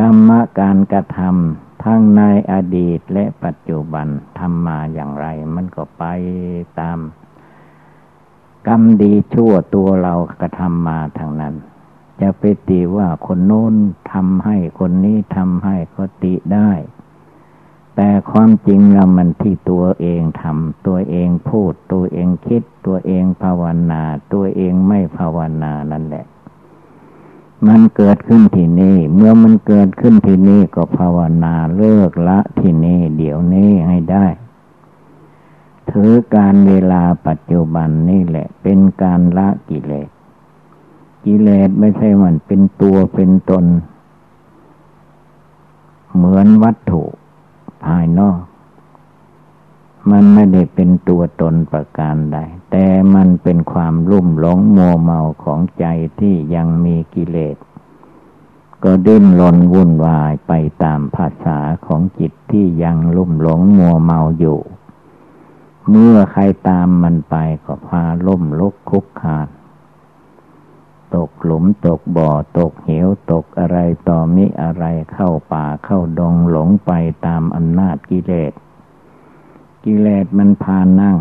[0.00, 0.30] กรรม
[0.60, 2.22] การกระทำทั้งใน
[2.52, 4.06] อดีตและปัจจุบัน
[4.38, 6.04] ทำมาอย่างไร มันก็ไป
[6.80, 6.98] ตาม
[8.68, 11.54] กรรมดีชั่วตัวเรากระทำมาทางนั้น
[12.20, 13.74] จะไปตีว่าคนโน้น
[14.12, 16.70] ทำให้คนนี้ทำให้ก็ติได้
[17.96, 26.26] แต่ความจริงเรามันที่ตัวเองทำตัวเองพูด ตัวเองคิด ตัวเองภาวนา ตัวเองไม่ภาวนานั่นแหละ
[27.68, 34.26] มันเกิดขึ้นที่นี่ เมื่อมันเกิดขึ้นที่นี่ก็ภาวนาเลิกละที่นี่เดี๋ยวนี้ให้ได้
[35.90, 40.08] ถือการเวลาปัจจุบันนี่แหละ เป็นการละกิเลส
[41.24, 43.64] กิเลสไม่ใช่มันเป็นตัวเป็นตน
[46.14, 47.04] เหมือนวัตถุ
[47.84, 48.40] ภายนอก
[50.10, 52.38] มันไม่ได้เป็นตัวตนประการใด
[52.70, 55.86] แต่มันเป็นความรุ่มหลงมัวเมาของใจ
[56.20, 57.56] ที่ยังมีกิเลส
[58.82, 64.60] ก็ดิ้นรนวุ่นวายไปตามภาษาของจิตที่ยังลุ่มหลงมัวเมาอยู่
[65.88, 69.48] เมื่อใครตามมันไปก็พาล่มลุกคุกคาน
[71.14, 76.90] ตกหลุมตกบ่อตกเหวตกอะไรต่อมิอะไรเข้าป่าเข้าดงหลงไป
[77.26, 78.52] ตามอำนาจกิเลส
[79.84, 81.18] กิเลสมันพานั่ง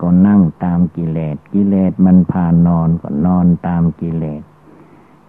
[0.00, 4.42] ก็นั่งตามกิเลส กิเลสมันพานอนก็นอนตามกิเลส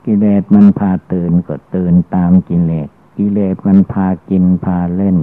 [0.05, 5.17] กิเลสมันพาตื่นก็ตื่นตามกิเลส กิเลสมันพากินพาเล่น